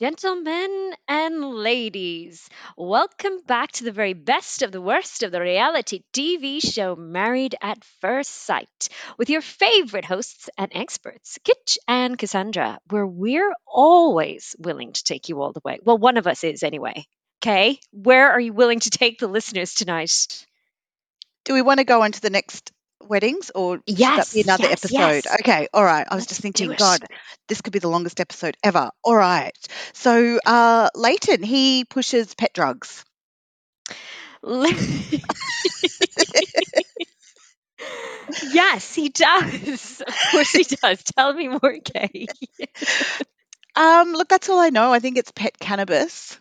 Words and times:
Gentlemen 0.00 0.94
and 1.08 1.44
ladies, 1.44 2.48
welcome 2.74 3.42
back 3.46 3.70
to 3.72 3.84
the 3.84 3.92
very 3.92 4.14
best 4.14 4.62
of 4.62 4.72
the 4.72 4.80
worst 4.80 5.22
of 5.22 5.30
the 5.30 5.42
reality 5.42 6.00
TV 6.14 6.58
show 6.62 6.96
Married 6.96 7.54
at 7.60 7.84
First 8.00 8.30
Sight 8.30 8.88
with 9.18 9.28
your 9.28 9.42
favorite 9.42 10.06
hosts 10.06 10.48
and 10.56 10.72
experts, 10.74 11.38
Kitzh 11.44 11.76
and 11.86 12.16
Kazandra, 12.16 12.78
where 12.88 13.06
we're 13.06 13.52
always 13.66 14.56
willing 14.58 14.94
to 14.94 15.04
take 15.04 15.28
you 15.28 15.42
all 15.42 15.52
the 15.52 15.60
way. 15.66 15.80
Well, 15.84 15.98
one 15.98 16.16
of 16.16 16.26
us 16.26 16.44
is 16.44 16.62
anyway. 16.62 17.04
Okay, 17.42 17.78
where 17.92 18.30
are 18.30 18.40
you 18.40 18.54
willing 18.54 18.80
to 18.80 18.88
take 18.88 19.18
the 19.18 19.28
listeners 19.28 19.74
tonight? 19.74 20.46
Do 21.44 21.52
we 21.52 21.60
want 21.60 21.76
to 21.76 21.84
go 21.84 22.00
on 22.04 22.12
to 22.12 22.22
the 22.22 22.30
next 22.30 22.72
weddings 23.02 23.50
or 23.54 23.80
that 24.14 24.30
Yes, 24.30 24.32
be 24.32 24.40
another 24.42 24.66
yes, 24.66 24.70
episode? 24.70 25.26
yes. 25.26 25.36
Okay, 25.40 25.68
all 25.72 25.84
right. 25.84 26.06
I 26.08 26.14
was 26.14 26.26
Let's 26.26 26.26
just 26.26 26.40
thinking. 26.40 26.74
God, 26.74 27.04
this 27.48 27.60
could 27.60 27.72
be 27.72 27.78
the 27.78 27.88
longest 27.88 28.20
episode 28.20 28.56
ever. 28.62 28.90
All 29.02 29.16
right. 29.16 29.56
So, 29.92 30.38
uh, 30.44 30.88
Layton, 30.94 31.42
he 31.42 31.84
pushes 31.84 32.34
pet 32.34 32.52
drugs. 32.54 33.04
yes, 38.40 38.94
he 38.94 39.08
does. 39.08 40.02
Of 40.06 40.22
course 40.30 40.54
he 40.54 40.64
does. 40.64 41.02
Tell 41.16 41.32
me 41.32 41.48
more, 41.48 41.78
Kay. 41.84 42.28
Um, 43.76 44.12
look, 44.12 44.28
that's 44.28 44.48
all 44.48 44.58
I 44.58 44.70
know. 44.70 44.92
I 44.92 44.98
think 45.00 45.16
it's 45.18 45.32
pet 45.32 45.58
cannabis. 45.58 46.38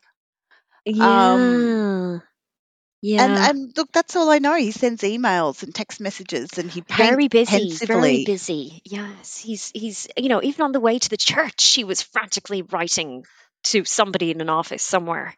Um, 0.99 1.77
Yeah. 1.79 2.19
And 3.17 3.37
Yeah. 3.37 3.41
and 3.41 3.71
look, 3.77 3.91
that's 3.91 4.15
all 4.15 4.29
I 4.29 4.39
know. 4.39 4.55
He 4.55 4.71
sends 4.71 5.01
emails 5.03 5.63
and 5.63 5.73
text 5.75 5.99
messages, 5.99 6.57
and 6.57 6.69
he 6.71 6.81
paints 6.81 7.27
Very 7.27 7.29
busy. 7.29 7.81
Very 7.85 8.17
pensively. 8.17 8.19
busy. 8.19 8.81
Yes. 8.85 9.37
He's 9.37 9.71
he's 9.73 10.07
you 10.17 10.29
know, 10.29 10.41
even 10.43 10.61
on 10.63 10.71
the 10.71 10.79
way 10.79 10.99
to 10.99 11.09
the 11.09 11.17
church, 11.17 11.73
he 11.73 11.83
was 11.83 12.01
frantically 12.01 12.61
writing 12.63 13.25
to 13.65 13.85
somebody 13.85 14.31
in 14.31 14.41
an 14.41 14.49
office 14.49 14.83
somewhere. 14.83 15.35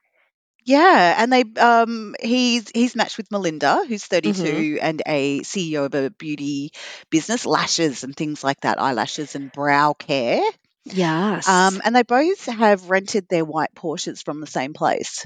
Yeah, 0.63 1.15
and 1.17 1.31
they 1.33 1.43
um 1.59 2.15
he's 2.21 2.69
he's 2.69 2.95
matched 2.95 3.17
with 3.17 3.31
Melinda, 3.31 3.83
who's 3.87 4.05
hmm 4.23 4.61
32 4.63 4.77
and 4.81 5.01
a 5.07 5.41
CEO 5.43 5.85
of 5.85 5.95
a 5.95 6.09
beauty 6.11 6.71
business, 7.09 7.45
lashes 7.45 8.03
and 8.03 8.15
things 8.15 8.43
like 8.43 8.61
that, 8.61 8.79
eyelashes 8.79 9.35
and 9.35 9.51
brow 9.51 9.93
care. 9.93 10.41
Yes. 10.85 11.41
Um, 11.45 11.81
and 11.83 11.95
they 11.95 12.03
both 12.03 12.45
have 12.45 12.89
rented 12.89 13.27
their 13.29 13.45
white 13.45 13.73
Porsches 13.75 14.23
from 14.23 14.41
the 14.41 14.47
same 14.47 14.73
place. 14.73 15.25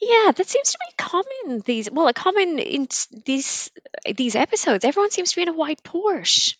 Yeah, 0.00 0.32
that 0.32 0.46
seems 0.48 0.72
to 0.72 0.78
be 0.80 0.94
common 1.04 1.62
these 1.64 1.90
well, 1.90 2.08
a 2.08 2.12
common 2.12 2.58
in 2.58 2.86
s- 2.90 3.08
these 3.24 3.70
these 4.16 4.36
episodes. 4.36 4.84
Everyone 4.84 5.10
seems 5.10 5.30
to 5.30 5.36
be 5.36 5.42
in 5.42 5.48
a 5.48 5.52
white 5.52 5.82
Porsche. 5.82 6.54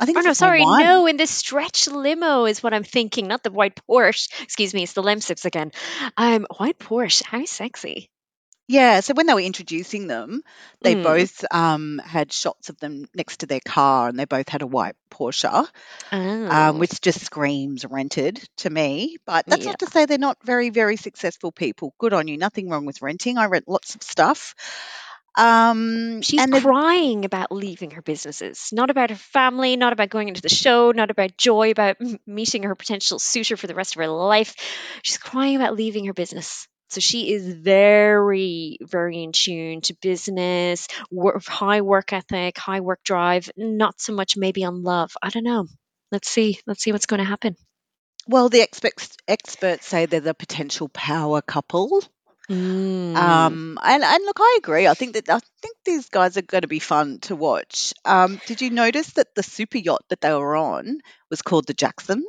I 0.00 0.06
think 0.06 0.16
Oh 0.16 0.20
it's 0.20 0.26
no, 0.28 0.32
sorry, 0.32 0.62
one. 0.62 0.80
no, 0.82 1.06
in 1.06 1.16
the 1.18 1.26
stretch 1.26 1.86
limo 1.86 2.46
is 2.46 2.62
what 2.62 2.72
I'm 2.72 2.84
thinking, 2.84 3.28
not 3.28 3.42
the 3.42 3.50
white 3.50 3.78
Porsche. 3.88 4.28
Excuse 4.42 4.72
me, 4.72 4.82
it's 4.84 4.94
the 4.94 5.02
Lemsips 5.02 5.44
again. 5.44 5.72
Um, 6.16 6.46
white 6.56 6.78
Porsche, 6.78 7.22
how 7.22 7.44
sexy. 7.44 8.10
Yeah, 8.70 9.00
so 9.00 9.14
when 9.14 9.26
they 9.26 9.34
were 9.34 9.40
introducing 9.40 10.06
them, 10.06 10.42
they 10.82 10.94
Mm. 10.94 11.02
both 11.02 11.44
um 11.50 11.98
had 11.98 12.32
shots 12.32 12.68
of 12.68 12.78
them 12.78 13.06
next 13.14 13.40
to 13.40 13.46
their 13.46 13.60
car, 13.64 14.08
and 14.08 14.16
they 14.18 14.26
both 14.26 14.48
had 14.48 14.62
a 14.62 14.66
white 14.66 14.94
Porsche. 15.10 15.66
um, 16.12 16.76
Oh, 16.76 16.78
which 16.78 17.00
just 17.00 17.20
screams 17.20 17.84
rented 17.84 18.48
to 18.58 18.70
me. 18.70 19.16
But 19.26 19.46
that's 19.48 19.64
yeah. 19.64 19.70
not 19.70 19.80
to 19.80 19.86
say 19.86 20.06
they're 20.06 20.18
not 20.18 20.38
very, 20.44 20.70
very 20.70 20.96
successful 20.96 21.52
people. 21.52 21.94
Good 21.98 22.12
on 22.12 22.28
you. 22.28 22.36
Nothing 22.38 22.68
wrong 22.70 22.86
with 22.86 23.02
renting. 23.02 23.38
I 23.38 23.46
rent 23.46 23.68
lots 23.68 23.94
of 23.96 24.02
stuff. 24.02 24.54
Um, 25.36 26.22
She's 26.22 26.40
and 26.40 26.52
they've 26.52 26.62
crying 26.62 27.24
about 27.24 27.52
leaving 27.52 27.92
her 27.92 28.02
businesses, 28.02 28.70
not 28.72 28.90
about 28.90 29.10
her 29.10 29.16
family, 29.16 29.76
not 29.76 29.92
about 29.92 30.10
going 30.10 30.28
into 30.28 30.42
the 30.42 30.48
show, 30.48 30.90
not 30.92 31.10
about 31.10 31.36
joy, 31.36 31.70
about 31.70 31.96
m- 32.00 32.18
meeting 32.26 32.64
her 32.64 32.74
potential 32.74 33.18
suitor 33.18 33.56
for 33.56 33.66
the 33.66 33.74
rest 33.74 33.94
of 33.96 34.00
her 34.00 34.08
life. 34.08 34.54
She's 35.02 35.18
crying 35.18 35.56
about 35.56 35.74
leaving 35.76 36.06
her 36.06 36.14
business. 36.14 36.66
So 36.90 37.00
she 37.00 37.32
is 37.32 37.46
very, 37.46 38.78
very 38.82 39.22
in 39.22 39.32
tune 39.32 39.80
to 39.82 39.94
business, 40.02 40.88
work, 41.10 41.44
high 41.46 41.82
work 41.82 42.12
ethic, 42.12 42.58
high 42.58 42.80
work 42.80 43.00
drive, 43.04 43.48
not 43.56 44.00
so 44.00 44.12
much 44.12 44.36
maybe 44.36 44.64
on 44.64 44.82
love. 44.82 45.12
I 45.22 45.30
don't 45.30 45.44
know. 45.44 45.66
Let's 46.10 46.28
see. 46.28 46.58
Let's 46.66 46.82
see 46.82 46.92
what's 46.92 47.06
going 47.06 47.18
to 47.20 47.24
happen. 47.24 47.56
well, 48.26 48.48
the 48.48 48.60
experts 48.60 49.16
experts 49.28 49.86
say 49.86 50.06
they're 50.06 50.20
the 50.20 50.34
potential 50.34 50.88
power 50.88 51.40
couple. 51.42 52.02
Mm. 52.50 53.14
Um, 53.14 53.78
and 53.80 54.02
and 54.02 54.24
look, 54.24 54.38
I 54.40 54.56
agree. 54.58 54.88
I 54.88 54.94
think 54.94 55.14
that 55.14 55.30
I 55.30 55.38
think 55.62 55.76
these 55.84 56.08
guys 56.08 56.36
are 56.36 56.42
going 56.42 56.62
to 56.62 56.68
be 56.68 56.80
fun 56.80 57.20
to 57.20 57.36
watch. 57.36 57.94
Um, 58.04 58.40
did 58.46 58.60
you 58.60 58.70
notice 58.70 59.12
that 59.12 59.36
the 59.36 59.44
super 59.44 59.78
yacht 59.78 60.04
that 60.08 60.20
they 60.20 60.32
were 60.32 60.56
on 60.56 60.98
was 61.30 61.42
called 61.42 61.68
the 61.68 61.74
Jackson? 61.74 62.24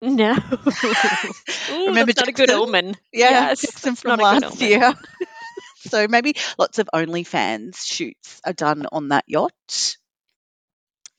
No. 0.00 0.34
Ooh, 1.92 2.04
Remember 2.04 2.12
that's 2.12 2.16
not 2.16 2.28
a 2.28 2.32
good 2.32 2.48
Jackson? 2.48 2.68
omen. 2.68 2.96
Yeah, 3.12 3.48
Yes, 3.48 3.60
Jackson 3.62 3.96
from 3.96 4.16
not 4.16 4.20
a 4.20 4.24
good 4.24 4.42
last 4.42 4.60
year. 4.60 4.94
so 5.76 6.08
maybe 6.08 6.34
lots 6.58 6.78
of 6.78 6.88
OnlyFans 6.94 7.84
shoots 7.84 8.40
are 8.44 8.52
done 8.52 8.86
on 8.90 9.08
that 9.08 9.24
yacht. 9.26 9.96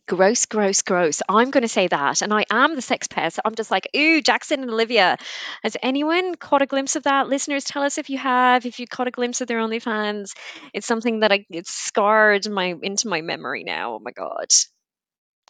Gross, 0.05 0.45
gross, 0.47 0.81
gross. 0.81 1.21
I'm 1.29 1.49
going 1.49 1.61
to 1.61 1.69
say 1.69 1.87
that. 1.87 2.21
And 2.21 2.33
I 2.33 2.43
am 2.51 2.75
the 2.75 2.81
sex 2.81 3.07
pest. 3.07 3.39
I'm 3.45 3.55
just 3.55 3.71
like, 3.71 3.87
ooh, 3.95 4.21
Jackson 4.21 4.61
and 4.61 4.69
Olivia. 4.69 5.17
Has 5.63 5.77
anyone 5.81 6.35
caught 6.35 6.61
a 6.61 6.65
glimpse 6.65 6.97
of 6.97 7.03
that? 7.03 7.29
Listeners, 7.29 7.63
tell 7.63 7.83
us 7.83 7.97
if 7.97 8.09
you 8.09 8.17
have, 8.17 8.65
if 8.65 8.79
you 8.79 8.87
caught 8.87 9.07
a 9.07 9.11
glimpse 9.11 9.39
of 9.39 9.47
their 9.47 9.59
OnlyFans. 9.59 10.33
It's 10.73 10.87
something 10.87 11.21
that 11.21 11.31
I, 11.31 11.45
it's 11.49 11.71
scarred 11.71 12.49
my 12.49 12.75
into 12.81 13.07
my 13.07 13.21
memory 13.21 13.63
now. 13.63 13.93
Oh 13.93 13.99
my 13.99 14.11
God. 14.11 14.47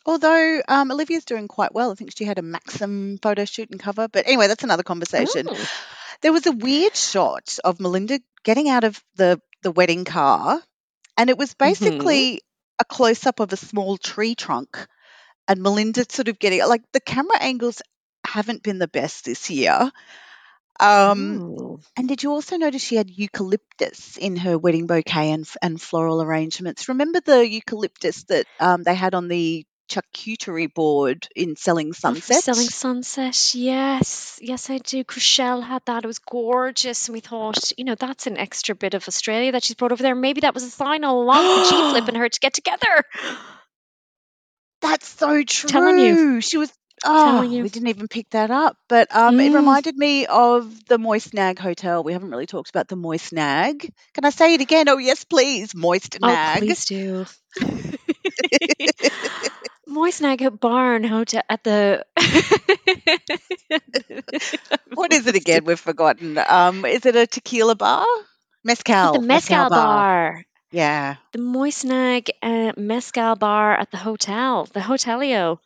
Although 0.05 0.61
um, 0.67 0.91
Olivia's 0.91 1.25
doing 1.25 1.47
quite 1.47 1.73
well. 1.73 1.91
I 1.91 1.95
think 1.95 2.15
she 2.15 2.25
had 2.25 2.39
a 2.39 2.43
Maxim 2.43 3.19
photo 3.21 3.45
shoot 3.45 3.69
and 3.69 3.79
cover. 3.79 4.07
But 4.07 4.27
anyway, 4.27 4.47
that's 4.47 4.63
another 4.63 4.83
conversation. 4.83 5.47
Oh. 5.49 5.69
There 6.21 6.33
was 6.33 6.45
a 6.45 6.51
weird 6.51 6.95
shot 6.95 7.57
of 7.63 7.79
Melinda 7.79 8.19
getting 8.43 8.69
out 8.69 8.83
of 8.83 9.01
the, 9.15 9.41
the 9.61 9.71
wedding 9.71 10.05
car, 10.05 10.61
and 11.17 11.29
it 11.29 11.37
was 11.37 11.53
basically 11.53 12.41
a 12.79 12.85
close 12.85 13.25
up 13.25 13.39
of 13.39 13.53
a 13.53 13.57
small 13.57 13.97
tree 13.97 14.35
trunk. 14.35 14.87
And 15.47 15.61
Melinda 15.61 16.05
sort 16.07 16.29
of 16.29 16.39
getting 16.39 16.65
like 16.65 16.83
the 16.93 17.01
camera 17.01 17.37
angles 17.41 17.81
haven't 18.25 18.63
been 18.63 18.79
the 18.79 18.87
best 18.87 19.25
this 19.25 19.49
year. 19.49 19.91
Um, 20.79 21.77
and 21.95 22.07
did 22.07 22.23
you 22.23 22.31
also 22.31 22.57
notice 22.57 22.81
she 22.81 22.95
had 22.95 23.09
eucalyptus 23.09 24.17
in 24.17 24.37
her 24.37 24.57
wedding 24.57 24.87
bouquet 24.87 25.31
and, 25.31 25.47
and 25.61 25.79
floral 25.79 26.21
arrangements? 26.21 26.89
Remember 26.89 27.19
the 27.21 27.47
eucalyptus 27.47 28.23
that 28.25 28.45
um, 28.59 28.83
they 28.83 28.95
had 28.95 29.13
on 29.13 29.27
the 29.27 29.65
charcuterie 29.89 30.73
board 30.73 31.27
in 31.35 31.55
Selling 31.55 31.89
Oh, 32.03 32.13
for 32.13 32.21
selling 32.33 32.67
Sunset? 32.69 32.73
sunset. 33.35 33.55
Yes. 33.55 34.39
Yes, 34.41 34.69
I 34.69 34.77
do. 34.79 35.03
Chrishell 35.03 35.63
had 35.63 35.81
that. 35.85 36.03
It 36.03 36.07
was 36.07 36.19
gorgeous. 36.19 37.07
And 37.07 37.13
we 37.13 37.19
thought, 37.19 37.71
you 37.77 37.83
know, 37.85 37.95
that's 37.95 38.27
an 38.27 38.37
extra 38.37 38.75
bit 38.75 38.93
of 38.93 39.07
Australia 39.07 39.51
that 39.53 39.63
she's 39.63 39.75
brought 39.75 39.91
over 39.91 40.01
there. 40.03 40.15
Maybe 40.15 40.41
that 40.41 40.53
was 40.53 40.63
a 40.63 40.69
sign 40.69 41.03
all 41.03 41.21
along 41.21 41.41
for 41.43 41.59
G 41.59 41.89
Flip 41.91 42.07
and 42.07 42.17
her 42.17 42.29
to 42.29 42.39
get 42.39 42.53
together. 42.53 43.03
That's 44.81 45.07
so 45.07 45.43
true. 45.43 45.69
Telling 45.69 45.97
you. 45.97 46.41
She 46.41 46.57
was. 46.57 46.71
Oh, 47.05 47.41
you. 47.41 47.63
we 47.63 47.69
didn't 47.69 47.87
even 47.89 48.07
pick 48.07 48.29
that 48.29 48.51
up. 48.51 48.77
But 48.87 49.13
um, 49.15 49.39
it 49.39 49.51
Mm. 49.51 49.55
reminded 49.55 49.95
me 49.97 50.25
of 50.25 50.85
the 50.85 50.97
Moist 50.97 51.33
Nag 51.33 51.57
Hotel. 51.59 52.03
We 52.03 52.13
haven't 52.13 52.29
really 52.31 52.45
talked 52.45 52.69
about 52.69 52.87
the 52.87 52.95
Moist 52.95 53.33
Nag. 53.33 53.91
Can 54.13 54.25
I 54.25 54.29
say 54.29 54.53
it 54.53 54.61
again? 54.61 54.87
Oh, 54.89 54.97
yes, 54.97 55.23
please. 55.25 55.73
Moist 55.75 56.19
Nag. 56.21 56.29
Oh, 56.29 56.33
Nag. 56.33 56.59
please 56.59 56.85
do. 56.85 57.25
Moist 59.93 60.21
Nag 60.21 60.59
Barn 60.59 61.03
Hotel 61.03 61.43
at 61.47 61.63
the. 61.63 62.03
what 64.95 65.13
is 65.13 65.27
it 65.27 65.35
again? 65.35 65.65
We've 65.65 65.79
forgotten. 65.79 66.39
Um, 66.39 66.83
is 66.83 67.05
it 67.05 67.15
a 67.15 67.27
tequila 67.27 67.75
bar? 67.75 68.01
At 68.01 68.03
the 68.03 68.25
Mezcal. 68.63 69.21
Mezcal 69.21 69.69
bar. 69.69 69.71
Bar. 70.33 70.45
Yeah. 70.71 71.17
The 71.31 71.39
Moist 71.39 71.85
Nag 71.85 72.31
uh, 72.41 72.71
Mezcal 72.75 73.35
Bar 73.35 73.77
at 73.77 73.91
the 73.91 73.97
hotel, 73.97 74.67
the 74.73 74.81
Hotelio. 74.81 75.61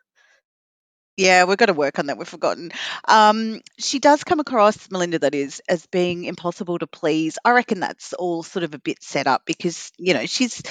Yeah, 1.16 1.46
we've 1.46 1.58
got 1.58 1.68
to 1.68 1.74
work 1.74 1.98
on 1.98 2.08
that. 2.08 2.18
We've 2.18 2.28
forgotten. 2.28 2.72
Um, 3.08 3.62
she 3.80 4.00
does 4.00 4.24
come 4.24 4.40
across, 4.40 4.92
Melinda, 4.92 5.20
that 5.20 5.34
is, 5.34 5.62
as 5.68 5.88
being 5.88 6.26
impossible 6.26 6.78
to 6.78 6.86
please. 6.86 7.40
I 7.44 7.52
reckon 7.52 7.80
that's 7.80 8.14
all 8.14 8.44
sort 8.44 8.64
of 8.64 8.76
a 8.76 8.80
bit 8.80 9.02
set 9.02 9.26
up 9.26 9.44
because, 9.46 9.92
you 9.98 10.14
know, 10.14 10.28
she's 10.28 10.62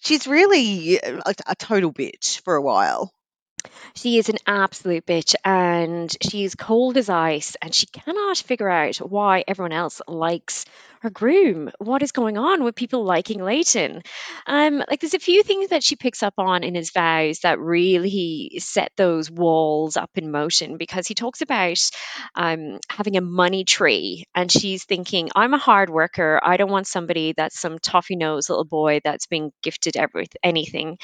she's 0.00 0.26
really 0.26 1.00
uh, 1.02 1.20
a, 1.26 1.34
a 1.48 1.54
total 1.56 1.92
bitch 1.92 2.40
for 2.42 2.56
a 2.56 2.62
while. 2.62 3.12
She 3.94 4.18
is 4.18 4.28
an 4.28 4.36
absolute 4.46 5.06
bitch 5.06 5.34
and 5.44 6.14
she 6.22 6.44
is 6.44 6.54
cold 6.54 6.96
as 6.96 7.08
ice 7.08 7.56
and 7.60 7.74
she 7.74 7.86
cannot 7.86 8.36
figure 8.38 8.68
out 8.68 8.96
why 8.98 9.44
everyone 9.46 9.72
else 9.72 10.00
likes 10.06 10.64
her 11.00 11.10
groom. 11.10 11.70
What 11.78 12.02
is 12.02 12.12
going 12.12 12.38
on 12.38 12.64
with 12.64 12.74
people 12.74 13.04
liking 13.04 13.42
Layton? 13.42 14.02
Um, 14.46 14.78
like 14.88 15.00
there's 15.00 15.14
a 15.14 15.20
few 15.20 15.42
things 15.42 15.70
that 15.70 15.82
she 15.84 15.96
picks 15.96 16.22
up 16.22 16.34
on 16.38 16.64
in 16.64 16.74
his 16.74 16.90
vows 16.90 17.40
that 17.40 17.60
really 17.60 18.58
set 18.58 18.92
those 18.96 19.30
walls 19.30 19.96
up 19.96 20.10
in 20.16 20.30
motion 20.30 20.76
because 20.76 21.06
he 21.06 21.14
talks 21.14 21.40
about 21.40 21.78
um, 22.34 22.78
having 22.88 23.16
a 23.16 23.20
money 23.20 23.64
tree 23.64 24.24
and 24.34 24.50
she's 24.50 24.84
thinking, 24.84 25.30
I'm 25.34 25.54
a 25.54 25.58
hard 25.58 25.90
worker. 25.90 26.40
I 26.42 26.56
don't 26.56 26.70
want 26.70 26.86
somebody 26.86 27.34
that's 27.36 27.58
some 27.58 27.78
toffee 27.78 28.16
nosed 28.16 28.50
little 28.50 28.64
boy 28.64 29.00
that's 29.04 29.26
being 29.26 29.52
gifted 29.62 29.96
every 29.96 30.26
anything. 30.42 30.98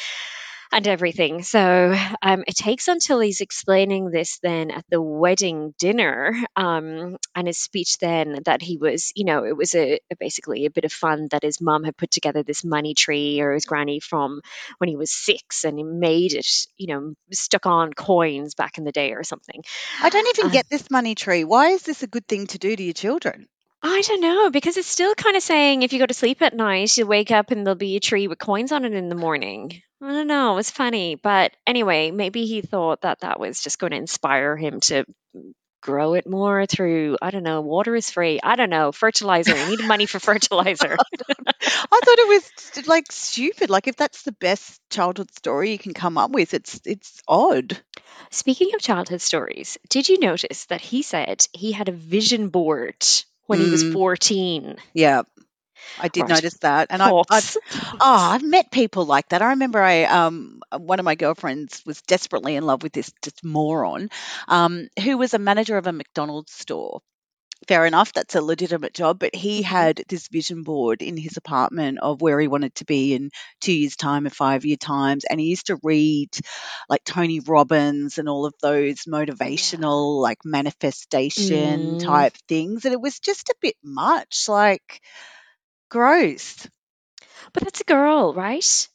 And 0.74 0.88
everything. 0.88 1.42
So 1.44 1.94
um, 2.20 2.44
it 2.46 2.56
takes 2.56 2.88
until 2.88 3.20
he's 3.20 3.40
explaining 3.40 4.10
this 4.10 4.40
then 4.42 4.72
at 4.72 4.84
the 4.90 5.00
wedding 5.00 5.72
dinner 5.78 6.34
um, 6.56 7.16
and 7.34 7.46
his 7.46 7.58
speech 7.58 7.98
then 7.98 8.40
that 8.44 8.60
he 8.60 8.76
was, 8.76 9.12
you 9.14 9.24
know, 9.24 9.44
it 9.44 9.56
was 9.56 9.74
a, 9.74 10.00
a 10.10 10.16
basically 10.18 10.66
a 10.66 10.70
bit 10.70 10.84
of 10.84 10.92
fun 10.92 11.28
that 11.30 11.44
his 11.44 11.60
mum 11.60 11.84
had 11.84 11.96
put 11.96 12.10
together 12.10 12.42
this 12.42 12.64
money 12.64 12.94
tree 12.94 13.40
or 13.40 13.52
his 13.52 13.66
granny 13.66 14.00
from 14.00 14.40
when 14.78 14.88
he 14.88 14.96
was 14.96 15.12
six 15.12 15.64
and 15.64 15.78
he 15.78 15.84
made 15.84 16.32
it, 16.32 16.46
you 16.76 16.88
know, 16.88 17.14
stuck 17.32 17.66
on 17.66 17.92
coins 17.92 18.54
back 18.54 18.76
in 18.76 18.84
the 18.84 18.92
day 18.92 19.12
or 19.12 19.22
something. 19.22 19.62
I 20.02 20.10
don't 20.10 20.28
even 20.38 20.50
Uh, 20.50 20.52
get 20.52 20.68
this 20.68 20.90
money 20.90 21.14
tree. 21.14 21.44
Why 21.44 21.68
is 21.68 21.84
this 21.84 22.02
a 22.02 22.08
good 22.08 22.26
thing 22.26 22.48
to 22.48 22.58
do 22.58 22.74
to 22.74 22.82
your 22.82 22.92
children? 22.94 23.46
I 23.86 24.00
don't 24.00 24.22
know 24.22 24.48
because 24.48 24.78
it's 24.78 24.88
still 24.88 25.14
kind 25.14 25.36
of 25.36 25.42
saying 25.42 25.82
if 25.82 25.92
you 25.92 25.98
go 25.98 26.06
to 26.06 26.14
sleep 26.14 26.40
at 26.40 26.56
night, 26.56 26.96
you 26.96 27.06
wake 27.06 27.30
up 27.30 27.50
and 27.50 27.66
there'll 27.66 27.76
be 27.76 27.96
a 27.96 28.00
tree 28.00 28.28
with 28.28 28.38
coins 28.38 28.72
on 28.72 28.86
it 28.86 28.94
in 28.94 29.10
the 29.10 29.14
morning. 29.14 29.82
I 30.02 30.10
don't 30.10 30.26
know. 30.26 30.52
It 30.52 30.56
was 30.56 30.70
funny, 30.70 31.16
but 31.16 31.52
anyway, 31.66 32.10
maybe 32.10 32.46
he 32.46 32.62
thought 32.62 33.02
that 33.02 33.20
that 33.20 33.38
was 33.38 33.60
just 33.60 33.78
going 33.78 33.90
to 33.90 33.98
inspire 33.98 34.56
him 34.56 34.80
to 34.80 35.04
grow 35.82 36.14
it 36.14 36.26
more 36.26 36.64
through. 36.64 37.18
I 37.20 37.30
don't 37.30 37.42
know. 37.42 37.60
Water 37.60 37.94
is 37.94 38.10
free. 38.10 38.40
I 38.42 38.56
don't 38.56 38.70
know. 38.70 38.90
Fertilizer. 38.90 39.54
He 39.54 39.68
needed 39.68 39.86
money 39.86 40.06
for 40.06 40.18
fertilizer. 40.18 40.96
I 41.26 42.00
thought 42.04 42.18
it 42.18 42.28
was 42.76 42.86
like 42.86 43.12
stupid. 43.12 43.68
Like 43.68 43.86
if 43.86 43.96
that's 43.96 44.22
the 44.22 44.32
best 44.32 44.80
childhood 44.88 45.30
story 45.36 45.72
you 45.72 45.78
can 45.78 45.92
come 45.92 46.16
up 46.16 46.30
with, 46.30 46.54
it's 46.54 46.80
it's 46.86 47.20
odd. 47.28 47.78
Speaking 48.30 48.74
of 48.74 48.80
childhood 48.80 49.20
stories, 49.20 49.76
did 49.90 50.08
you 50.08 50.18
notice 50.18 50.64
that 50.66 50.80
he 50.80 51.02
said 51.02 51.46
he 51.52 51.72
had 51.72 51.90
a 51.90 51.92
vision 51.92 52.48
board 52.48 53.04
when 53.46 53.60
he 53.60 53.68
was 53.68 53.82
Mm. 53.82 53.92
14? 53.92 54.76
Yeah, 54.94 55.22
I 55.98 56.08
did 56.08 56.28
Right. 56.28 56.28
notice 56.28 56.54
that, 56.58 56.88
and 56.90 57.02
I, 57.02 57.14
I 57.30 57.42
Thoughts? 57.42 57.56
oh, 58.00 58.16
I've 58.32 58.42
met 58.42 58.70
people 58.70 59.04
like 59.06 59.28
that. 59.30 59.42
I 59.42 59.50
remember 59.50 59.80
I 59.82 60.04
um 60.04 60.60
one 60.76 60.98
of 61.00 61.04
my 61.04 61.14
girlfriends 61.16 61.82
was 61.86 62.02
desperately 62.02 62.56
in 62.56 62.64
love 62.66 62.82
with 62.82 62.92
this 62.92 63.12
just 63.22 63.44
moron, 63.44 64.10
um, 64.48 64.88
who 65.02 65.18
was 65.18 65.34
a 65.34 65.38
manager 65.38 65.76
of 65.76 65.86
a 65.86 65.92
McDonald's 65.92 66.52
store. 66.52 67.02
Fair 67.68 67.84
enough, 67.86 68.12
that's 68.12 68.34
a 68.34 68.42
legitimate 68.42 68.94
job, 68.94 69.18
but 69.18 69.34
he 69.34 69.62
Mhm. 69.62 69.64
had 69.64 70.02
this 70.08 70.28
vision 70.28 70.62
board 70.62 71.02
in 71.02 71.16
his 71.16 71.36
apartment 71.36 71.98
of 72.00 72.20
where 72.22 72.38
he 72.40 72.48
wanted 72.48 72.74
to 72.76 72.84
be 72.84 73.14
in 73.14 73.30
two 73.60 73.72
years' 73.72 73.96
time 73.96 74.26
and 74.26 74.34
five 74.34 74.64
year 74.64 74.76
times. 74.76 75.24
And 75.24 75.40
he 75.40 75.46
used 75.46 75.66
to 75.66 75.78
read 75.82 76.30
like 76.88 77.04
Tony 77.04 77.40
Robbins 77.40 78.18
and 78.18 78.28
all 78.28 78.46
of 78.46 78.54
those 78.62 79.04
motivational, 79.04 80.20
like 80.20 80.44
manifestation 80.44 81.96
Mm. 81.96 81.98
type 81.98 82.36
things. 82.48 82.84
And 82.84 82.92
it 82.94 83.00
was 83.00 83.18
just 83.20 83.48
a 83.50 83.56
bit 83.60 83.76
much. 83.82 84.48
Like, 84.48 85.00
gross. 85.90 86.68
But 87.54 87.64
that's 87.64 87.80
a 87.82 87.84
girl, 87.84 88.34
right? 88.34 88.88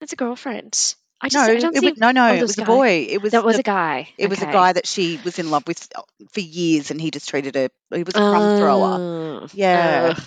That's 0.00 0.12
a 0.12 0.16
girlfriend. 0.16 0.96
I 1.20 1.28
just 1.28 1.34
No, 1.46 1.52
I 1.54 1.58
don't 1.58 1.76
it 1.76 1.80
see 1.80 1.90
was, 1.90 1.98
no, 1.98 2.10
no, 2.12 2.28
oh, 2.30 2.34
it 2.34 2.42
was 2.42 2.58
a 2.58 2.64
boy. 2.64 3.06
It 3.08 3.20
was 3.22 3.32
that 3.32 3.44
was 3.44 3.56
the- 3.56 3.60
a 3.60 3.62
guy. 3.62 4.08
It 4.16 4.30
was 4.30 4.40
a 4.42 4.46
guy 4.46 4.72
that 4.72 4.86
she 4.86 5.20
was 5.24 5.38
in 5.38 5.50
love 5.50 5.64
with 5.66 5.86
uh, 5.94 6.02
for 6.32 6.40
years, 6.40 6.90
and 6.90 7.00
he 7.00 7.10
just 7.10 7.28
treated 7.28 7.54
her. 7.56 7.68
He 7.94 8.02
was 8.02 8.14
a 8.14 8.18
crumb 8.18 8.58
thrower. 8.58 8.96
Oh, 9.42 9.48
Yeah. 9.52 10.14
ugh. 10.16 10.22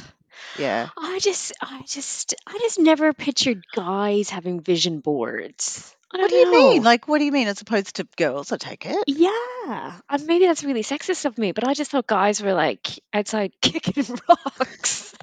Yeah. 0.59 0.89
I 0.95 1.17
just, 1.19 1.51
I 1.61 1.81
just, 1.87 2.35
I 2.45 2.59
just 2.59 2.77
never 2.79 3.11
pictured 3.13 3.63
guys 3.73 4.29
having 4.29 4.59
vision 4.59 4.99
boards. 4.99 5.95
What 6.11 6.29
do 6.29 6.35
you 6.35 6.51
mean? 6.51 6.83
Like, 6.83 7.07
what 7.07 7.17
do 7.17 7.25
you 7.25 7.31
mean? 7.31 7.47
As 7.47 7.59
opposed 7.59 7.95
to 7.95 8.07
girls, 8.17 8.51
I 8.51 8.57
take 8.57 8.85
it. 8.85 9.03
yeah, 9.07 9.99
and 10.07 10.27
maybe 10.27 10.45
that's 10.45 10.63
really 10.63 10.83
sexist 10.83 11.25
of 11.25 11.39
me, 11.39 11.53
but 11.53 11.67
I 11.67 11.73
just 11.73 11.89
thought 11.89 12.05
guys 12.05 12.39
were 12.43 12.53
like 12.53 12.99
outside 13.11 13.51
kicking 13.61 14.05
rocks, 14.29 15.15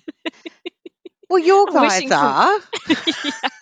Well, 1.29 1.39
your 1.39 1.67
guys 1.73 1.93
wishing 2.03 2.09
for- 2.09 2.15
are. 2.17 2.59
Yeah. 3.25 3.60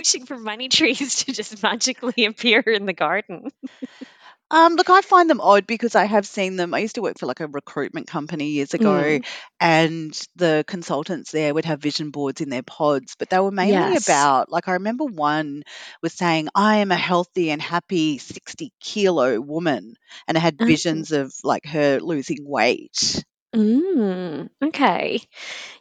Wishing 0.00 0.26
for 0.26 0.38
money 0.38 0.68
trees 0.68 1.16
to 1.24 1.32
just 1.32 1.62
magically 1.62 2.24
appear 2.26 2.60
in 2.60 2.86
the 2.86 2.94
garden. 2.94 3.50
Um, 4.52 4.74
look, 4.74 4.90
I 4.90 5.00
find 5.00 5.30
them 5.30 5.40
odd 5.40 5.66
because 5.66 5.94
I 5.94 6.06
have 6.06 6.26
seen 6.26 6.56
them. 6.56 6.74
I 6.74 6.80
used 6.80 6.96
to 6.96 7.02
work 7.02 7.18
for 7.18 7.26
like 7.26 7.38
a 7.38 7.46
recruitment 7.46 8.08
company 8.08 8.48
years 8.48 8.74
ago, 8.74 9.18
Mm. 9.18 9.24
and 9.60 10.20
the 10.34 10.64
consultants 10.66 11.30
there 11.30 11.54
would 11.54 11.64
have 11.66 11.80
vision 11.80 12.10
boards 12.10 12.40
in 12.40 12.48
their 12.48 12.64
pods, 12.64 13.14
but 13.16 13.30
they 13.30 13.38
were 13.38 13.52
mainly 13.52 13.94
Yes. 13.94 14.06
about 14.10 14.50
like 14.50 14.66
I 14.66 14.72
remember 14.72 15.04
one 15.04 15.62
was 16.02 16.14
saying, 16.14 16.48
I 16.54 16.78
am 16.78 16.90
a 16.90 16.96
healthy 16.96 17.50
and 17.52 17.62
happy 17.62 18.18
60 18.18 18.72
kilo 18.80 19.40
woman, 19.40 19.94
and 20.26 20.36
it 20.36 20.40
had 20.40 20.58
Oh. 20.60 20.66
visions 20.66 21.12
of 21.12 21.32
like 21.44 21.66
her 21.66 22.00
losing 22.00 22.38
weight. 22.44 23.22
Mm, 23.54 24.48
okay. 24.62 25.20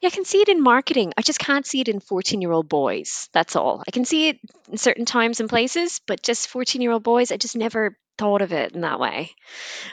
Yeah, 0.01 0.07
I 0.07 0.09
can 0.09 0.25
see 0.25 0.39
it 0.39 0.49
in 0.49 0.61
marketing. 0.61 1.13
I 1.17 1.21
just 1.21 1.39
can't 1.39 1.65
see 1.65 1.81
it 1.81 1.87
in 1.87 1.99
14 1.99 2.41
year 2.41 2.51
old 2.51 2.67
boys. 2.67 3.29
That's 3.31 3.55
all. 3.55 3.83
I 3.87 3.91
can 3.91 4.05
see 4.05 4.29
it 4.29 4.39
in 4.71 4.77
certain 4.77 5.05
times 5.05 5.39
and 5.39 5.49
places, 5.49 6.01
but 6.07 6.23
just 6.23 6.47
14 6.47 6.81
year 6.81 6.91
old 6.91 7.03
boys, 7.03 7.31
I 7.31 7.37
just 7.37 7.55
never 7.55 7.95
thought 8.17 8.41
of 8.41 8.53
it 8.53 8.71
in 8.73 8.81
that 8.81 8.99
way. 8.99 9.31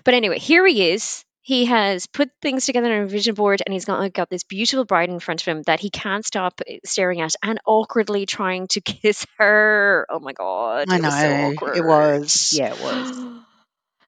But 0.04 0.14
anyway, 0.14 0.38
here 0.38 0.66
he 0.66 0.90
is. 0.90 1.24
He 1.42 1.66
has 1.66 2.06
put 2.08 2.30
things 2.42 2.66
together 2.66 2.92
on 2.92 3.02
a 3.02 3.06
vision 3.06 3.34
board 3.34 3.62
and 3.64 3.72
he's 3.72 3.84
got, 3.84 4.12
got 4.12 4.30
this 4.30 4.42
beautiful 4.42 4.84
bride 4.84 5.10
in 5.10 5.20
front 5.20 5.42
of 5.42 5.46
him 5.46 5.62
that 5.66 5.78
he 5.78 5.90
can't 5.90 6.24
stop 6.24 6.60
staring 6.84 7.20
at 7.20 7.34
and 7.42 7.60
awkwardly 7.66 8.26
trying 8.26 8.66
to 8.68 8.80
kiss 8.80 9.26
her. 9.38 10.06
Oh 10.08 10.18
my 10.18 10.32
God. 10.32 10.86
I 10.88 10.96
it 10.96 11.02
was 11.02 11.14
so 11.14 11.28
know, 11.28 11.52
awkward. 11.52 11.76
it 11.76 11.84
was. 11.84 12.54
Yeah, 12.56 12.74
it 12.74 12.80
was. 12.80 13.12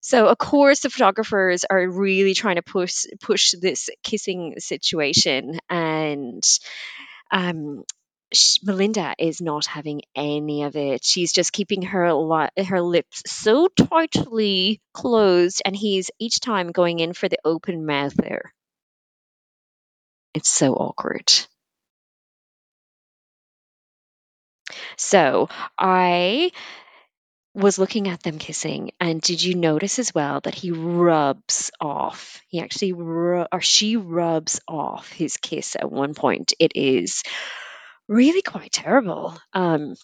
So 0.01 0.27
of 0.27 0.39
course 0.39 0.81
the 0.81 0.91
photographers 0.91 1.65
are 1.65 1.89
really 1.89 2.35
trying 2.35 2.57
to 2.57 2.63
push 2.63 3.05
push 3.21 3.53
this 3.53 3.91
kissing 4.03 4.55
situation, 4.59 5.59
and 5.69 6.43
um, 7.31 7.85
Melinda 8.63 9.15
is 9.19 9.41
not 9.41 9.67
having 9.67 10.03
any 10.15 10.63
of 10.65 10.77
it. 10.77 11.05
She's 11.05 11.33
just 11.33 11.53
keeping 11.53 11.83
her 11.83 12.13
li- 12.15 12.65
her 12.65 12.81
lips 12.83 13.23
so 13.27 13.69
tightly 13.69 14.81
closed, 14.93 15.63
and 15.65 15.75
he's 15.77 16.11
each 16.19 16.41
time 16.41 16.73
going 16.73 17.01
in 17.01 17.13
for 17.15 17.29
the 17.29 17.39
open 17.45 17.87
mouth 17.87 18.15
there. 18.15 18.55
It's 20.33 20.49
so 20.49 20.73
awkward. 20.75 21.31
So 24.97 25.49
I 25.79 26.53
was 27.55 27.79
looking 27.79 28.09
at 28.09 28.23
them 28.23 28.39
kissing, 28.39 28.93
and 29.01 29.21
did 29.21 29.43
you 29.43 29.55
notice 29.55 29.99
as 29.99 30.15
well 30.15 30.41
that 30.41 30.55
he 30.55 30.71
rubs 30.71 31.71
off? 31.81 32.41
He 32.49 32.61
actually, 32.61 32.93
ru- 32.93 33.47
or 33.51 33.61
she 33.61 33.97
rubs 33.97 34.61
off 34.69 35.11
his 35.13 35.37
kiss 35.37 35.77
at 35.77 35.91
one 35.91 36.15
point. 36.15 36.53
It 36.59 36.73
is 36.75 37.23
really 38.09 38.43
quite 38.43 38.73
terrible. 38.73 39.37
Um, 39.53 39.95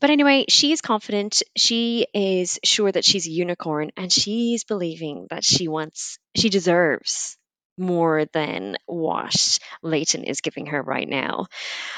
but 0.00 0.10
anyway, 0.10 0.44
she 0.48 0.72
is 0.72 0.80
confident. 0.80 1.42
She 1.56 2.06
is 2.14 2.58
sure 2.64 2.90
that 2.90 3.04
she's 3.04 3.26
a 3.26 3.30
unicorn, 3.30 3.90
and 3.96 4.12
she's 4.12 4.64
believing 4.64 5.26
that 5.30 5.44
she 5.44 5.68
wants, 5.68 6.18
she 6.36 6.48
deserves 6.48 7.36
more 7.78 8.24
than 8.32 8.76
what 8.86 9.58
Layton 9.82 10.24
is 10.24 10.40
giving 10.40 10.66
her 10.66 10.82
right 10.82 11.08
now. 11.08 11.46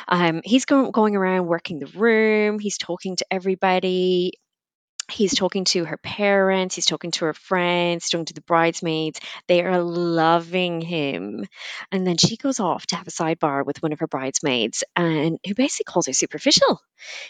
Um, 0.09 0.41
he's 0.45 0.65
go- 0.65 0.91
going 0.91 1.15
around 1.17 1.47
working 1.47 1.79
the 1.79 1.87
room. 1.87 2.59
He's 2.59 2.79
talking 2.79 3.17
to 3.17 3.27
everybody. 3.31 4.33
He's 5.11 5.35
talking 5.35 5.65
to 5.67 5.85
her 5.87 5.97
parents. 5.97 6.75
He's 6.75 6.87
talking 6.87 7.11
to 7.13 7.25
her 7.25 7.35
friends. 7.35 8.05
He's 8.05 8.11
talking 8.11 8.27
to 8.27 8.35
the 8.35 8.43
bridesmaids. 8.43 9.21
They 9.47 9.63
are 9.65 9.81
loving 9.83 10.83
him. 10.83 11.47
And 11.91 12.07
then 12.07 12.19
she 12.19 12.37
goes 12.37 12.61
off 12.61 12.87
to 12.89 12.97
have 12.97 13.09
a 13.09 13.11
sidebar 13.11 13.65
with 13.65 13.83
one 13.83 13.93
of 13.93 14.01
her 14.01 14.07
bridesmaids, 14.07 14.85
and 14.95 15.39
who 15.47 15.55
basically 15.55 15.91
calls 15.91 16.07
her 16.07 16.13
superficial. 16.13 16.81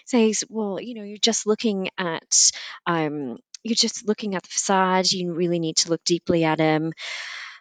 Says, 0.06 0.44
"Well, 0.48 0.80
you 0.80 0.94
know, 0.94 1.04
you're 1.04 1.18
just 1.18 1.46
looking 1.46 1.90
at, 1.96 2.50
um, 2.86 3.38
you're 3.62 3.76
just 3.76 4.06
looking 4.06 4.34
at 4.34 4.42
the 4.42 4.48
facade. 4.50 5.10
You 5.12 5.32
really 5.32 5.60
need 5.60 5.76
to 5.78 5.90
look 5.90 6.02
deeply 6.04 6.44
at 6.44 6.58
him." 6.58 6.92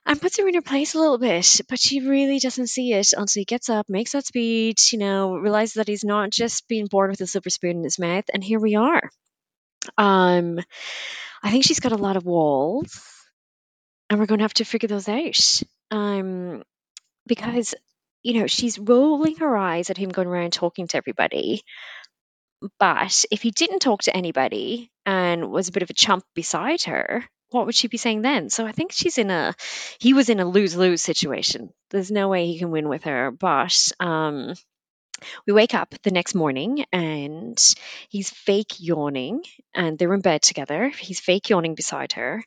and 0.06 0.22
puts 0.22 0.38
her 0.38 0.48
in 0.48 0.56
her 0.56 0.62
place 0.62 0.96
a 0.96 1.00
little 1.00 1.18
bit, 1.18 1.62
but 1.70 1.80
she 1.80 2.00
really 2.00 2.40
doesn't 2.40 2.68
see 2.68 2.94
it 2.94 3.14
until 3.14 3.42
he 3.42 3.46
gets 3.46 3.70
up, 3.70 3.90
makes 3.90 4.14
that 4.14 4.26
speech, 4.26 4.94
you 4.94 5.00
know, 5.00 5.36
realizes 5.36 5.76
that 5.76 5.88
he's 5.88 6.04
not 6.06 6.30
just 6.32 6.68
being 6.68 6.88
born 6.88 7.10
with 7.12 7.22
a 7.22 7.28
silver 7.28 7.50
spoon 7.50 7.78
in 7.78 7.84
his 7.84 8.00
mouth, 8.00 8.26
and 8.34 8.44
here 8.44 8.60
we 8.60 8.76
are. 8.76 9.10
Um, 9.98 10.60
I 11.44 11.52
think 11.52 11.64
she's 11.64 11.80
got 11.80 11.92
a 11.92 11.98
lot 11.98 12.18
of 12.18 12.26
walls, 12.26 13.02
and 14.10 14.20
we're 14.20 14.26
going 14.26 14.40
to 14.40 14.44
have 14.46 14.54
to 14.56 14.66
figure 14.66 14.88
those 14.90 15.10
out. 15.10 15.62
Um, 15.92 16.64
because 17.28 17.76
you 18.24 18.40
know 18.40 18.48
she's 18.48 18.80
rolling 18.80 19.38
her 19.38 19.58
eyes 19.58 19.90
at 19.90 19.98
him 19.98 20.10
going 20.10 20.28
around 20.28 20.54
talking 20.54 20.88
to 20.88 20.98
everybody. 20.98 21.64
But 22.80 23.26
if 23.32 23.42
he 23.42 23.52
didn't 23.52 23.80
talk 23.80 24.04
to 24.04 24.16
anybody 24.16 24.92
and 25.06 25.52
was 25.52 25.68
a 25.68 25.72
bit 25.72 25.84
of 25.84 25.90
a 25.90 25.94
chump 25.94 26.24
beside 26.34 26.84
her, 26.84 27.24
what 27.50 27.66
would 27.66 27.76
she 27.76 27.88
be 27.88 27.98
saying 27.98 28.24
then? 28.24 28.50
So 28.50 28.66
I 28.66 28.72
think 28.72 28.92
she's 28.92 29.18
in 29.18 29.30
a 29.30 29.54
he 30.00 30.14
was 30.14 30.30
in 30.30 30.40
a 30.40 30.46
lose 30.46 30.76
lose 30.76 31.02
situation. 31.02 31.72
There's 31.92 32.12
no 32.12 32.28
way 32.30 32.48
he 32.48 32.60
can 32.60 32.72
win 32.72 32.90
with 32.90 33.04
her. 33.04 33.32
But 33.32 33.92
um 34.00 34.54
we 35.46 35.54
wake 35.54 35.74
up 35.74 35.94
the 36.04 36.12
next 36.12 36.36
morning 36.36 36.86
and 36.92 37.58
he's 38.10 38.30
fake 38.30 38.76
yawning 38.80 39.44
and 39.74 39.98
they're 39.98 40.14
in 40.14 40.22
bed 40.22 40.42
together. 40.42 40.90
He's 40.90 41.20
fake 41.20 41.50
yawning 41.50 41.76
beside 41.76 42.14
her. 42.14 42.44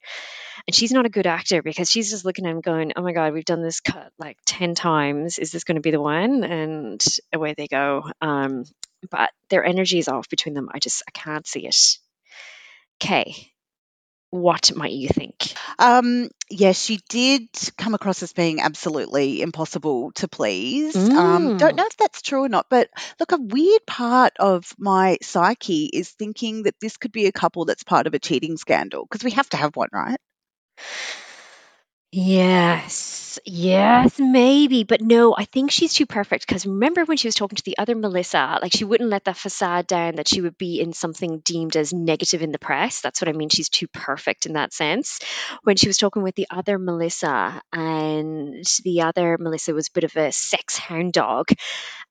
And 0.67 0.75
she's 0.75 0.93
not 0.93 1.07
a 1.07 1.11
good 1.11 1.27
actor 1.27 1.63
because 1.63 1.91
she's 1.91 2.11
just 2.11 2.25
looking 2.25 2.47
at 2.47 2.51
him 2.51 2.61
going, 2.61 2.93
Oh 2.97 3.03
my 3.03 3.13
god, 3.13 3.33
we've 3.33 3.45
done 3.45 3.63
this 3.63 3.81
cut 3.81 4.13
like 4.19 4.37
ten 4.47 4.75
times. 4.75 5.39
Is 5.39 5.51
this 5.51 5.65
gonna 5.65 5.81
be 5.81 5.91
the 5.91 6.01
one? 6.01 6.45
And 6.45 7.05
away 7.33 7.55
they 7.57 7.67
go. 7.67 8.11
Um 8.21 8.65
but 9.11 9.31
their 9.49 9.65
energy 9.65 9.99
is 9.99 10.09
off 10.09 10.29
between 10.29 10.55
them. 10.55 10.69
I 10.73 10.79
just 10.79 11.03
I 11.09 11.11
can't 11.13 11.47
see 11.47 11.67
it. 11.67 11.99
Okay, 13.03 13.35
what 14.31 14.75
might 14.75 14.93
you 14.93 15.09
think? 15.09 15.55
Um, 15.79 16.29
yes, 16.49 16.81
she 16.81 17.01
did 17.09 17.49
come 17.77 17.95
across 17.95 18.23
as 18.23 18.33
being 18.33 18.61
absolutely 18.61 19.43
impossible 19.43 20.13
to 20.13 20.29
please. 20.29 21.09
Um, 21.15 21.51
don't 21.59 21.75
Mm. 21.75 21.77
know 21.77 21.87
if 21.87 21.97
that's 21.97 22.23
true 22.23 22.45
or 22.45 22.49
not, 22.49 22.67
but 22.71 22.89
look, 23.19 23.33
a 23.33 23.37
weird 23.41 23.87
part 23.87 24.33
of 24.39 24.73
my 24.79 25.19
psyche 25.23 25.87
is 25.87 26.11
thinking 26.11 26.65
that 26.65 26.79
this 26.81 26.97
could 26.97 27.13
be 27.13 27.27
a 27.27 27.33
couple 27.33 27.65
that's 27.65 27.83
part 27.85 28.07
of 28.07 28.15
a 28.15 28.19
cheating 28.19 28.57
scandal 28.57 29.05
because 29.05 29.25
we 29.25 29.33
have 29.33 29.49
to 29.51 29.57
have 29.57 29.77
one, 29.77 29.89
right? 29.93 30.19
Yes, 32.13 33.39
yes, 33.45 34.19
maybe, 34.19 34.83
but 34.83 35.01
no, 35.01 35.33
I 35.39 35.45
think 35.45 35.71
she's 35.71 35.95
too 35.95 36.07
perfect 36.07 36.45
because 36.45 36.67
remember 36.67 37.05
when 37.05 37.17
she 37.17 37.29
was 37.29 37.37
talking 37.37 37.55
to 37.55 37.63
the 37.63 37.79
other 37.79 37.95
Melissa, 37.95 38.59
like 38.61 38.73
she 38.73 38.85
wouldn't 38.85 39.11
let 39.11 39.27
that 39.27 39.37
facade 39.37 39.87
down 39.87 40.17
that 40.17 40.27
she 40.27 40.41
would 40.41 40.59
be 40.59 40.81
in 40.81 40.93
something 40.93 41.39
deemed 41.45 41.77
as 41.77 41.93
negative 41.93 42.43
in 42.43 42.51
the 42.51 42.59
press. 42.59 43.01
That's 43.01 43.23
what 43.23 43.29
I 43.29 43.33
mean. 43.33 43.49
She's 43.49 43.69
too 43.69 43.87
perfect 43.87 44.47
in 44.47 44.55
that 44.55 44.73
sense. 44.73 45.21
When 45.63 45.77
she 45.77 45.87
was 45.87 45.99
talking 45.99 46.25
with 46.25 46.35
the 46.35 46.49
other 46.51 46.81
Melissa, 46.81 47.63
and 47.73 48.65
the 48.83 49.03
other 49.03 49.39
Melissa 49.39 49.73
was 49.73 49.87
a 49.87 49.93
bit 49.93 50.03
of 50.03 50.17
a 50.17 50.33
sex 50.33 50.77
hound 50.79 51.13
dog, 51.13 51.47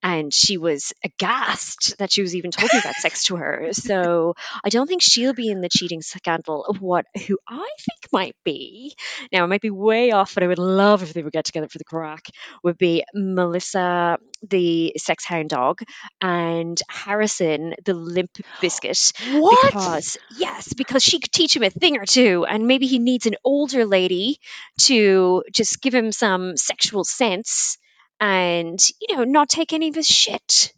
and 0.02 0.34
she 0.34 0.58
was 0.58 0.94
aghast 1.04 1.98
that 1.98 2.12
she 2.12 2.22
was 2.22 2.36
even 2.36 2.52
talking 2.52 2.80
about 2.80 2.96
sex 2.96 3.26
to 3.26 3.36
her. 3.36 3.70
So 3.74 4.36
I 4.64 4.70
don't 4.70 4.88
think 4.88 5.02
she'll 5.02 5.34
be 5.34 5.50
in 5.50 5.62
the 5.62 5.70
cheating 5.70 6.02
scandal 6.02 6.64
of 6.66 6.82
what 6.82 7.06
who 7.28 7.38
I 7.48 7.70
think 7.80 8.12
might 8.14 8.36
be. 8.46 8.96
Now 9.32 9.44
I 9.44 9.48
might 9.48 9.62
be 9.62 9.70
way 9.90 10.12
off, 10.12 10.34
but 10.34 10.44
I 10.44 10.48
would 10.48 10.60
love 10.60 11.04
if 11.04 11.14
they 11.14 11.24
would 11.24 11.34
get 11.34 11.46
together 11.46 11.68
for 11.68 11.80
the 11.80 11.84
crack. 11.84 12.28
Would 12.64 12.78
be 12.78 13.04
Melissa, 13.14 14.18
the 14.48 14.94
sex 14.98 15.26
hound 15.26 15.50
dog, 15.50 15.82
and 16.22 16.80
Harrison, 16.88 17.74
the 17.84 17.94
limp 17.94 18.32
biscuit. 18.62 19.12
What? 19.32 19.74
Because 19.74 20.18
yes, 20.38 20.74
because 20.74 21.04
she 21.04 21.20
could 21.20 21.32
teach 21.32 21.56
him 21.56 21.64
a 21.64 21.70
thing 21.70 21.98
or 21.98 22.06
two, 22.06 22.46
and 22.46 22.68
maybe 22.68 22.88
he 22.88 23.00
needs 23.00 23.26
an 23.26 23.36
older 23.44 23.86
lady 23.86 24.38
to 24.82 25.44
just 25.52 25.82
give 25.82 25.94
him 25.94 26.12
some 26.12 26.56
sexual 26.56 27.04
sense 27.04 27.78
and 28.20 28.80
you 29.02 29.16
know 29.16 29.24
not 29.24 29.50
take 29.50 29.74
any 29.74 29.90
of 29.90 29.96
his 29.96 30.08
shit. 30.08 30.74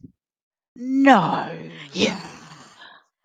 No. 0.75 1.51
Yeah. 1.94 2.20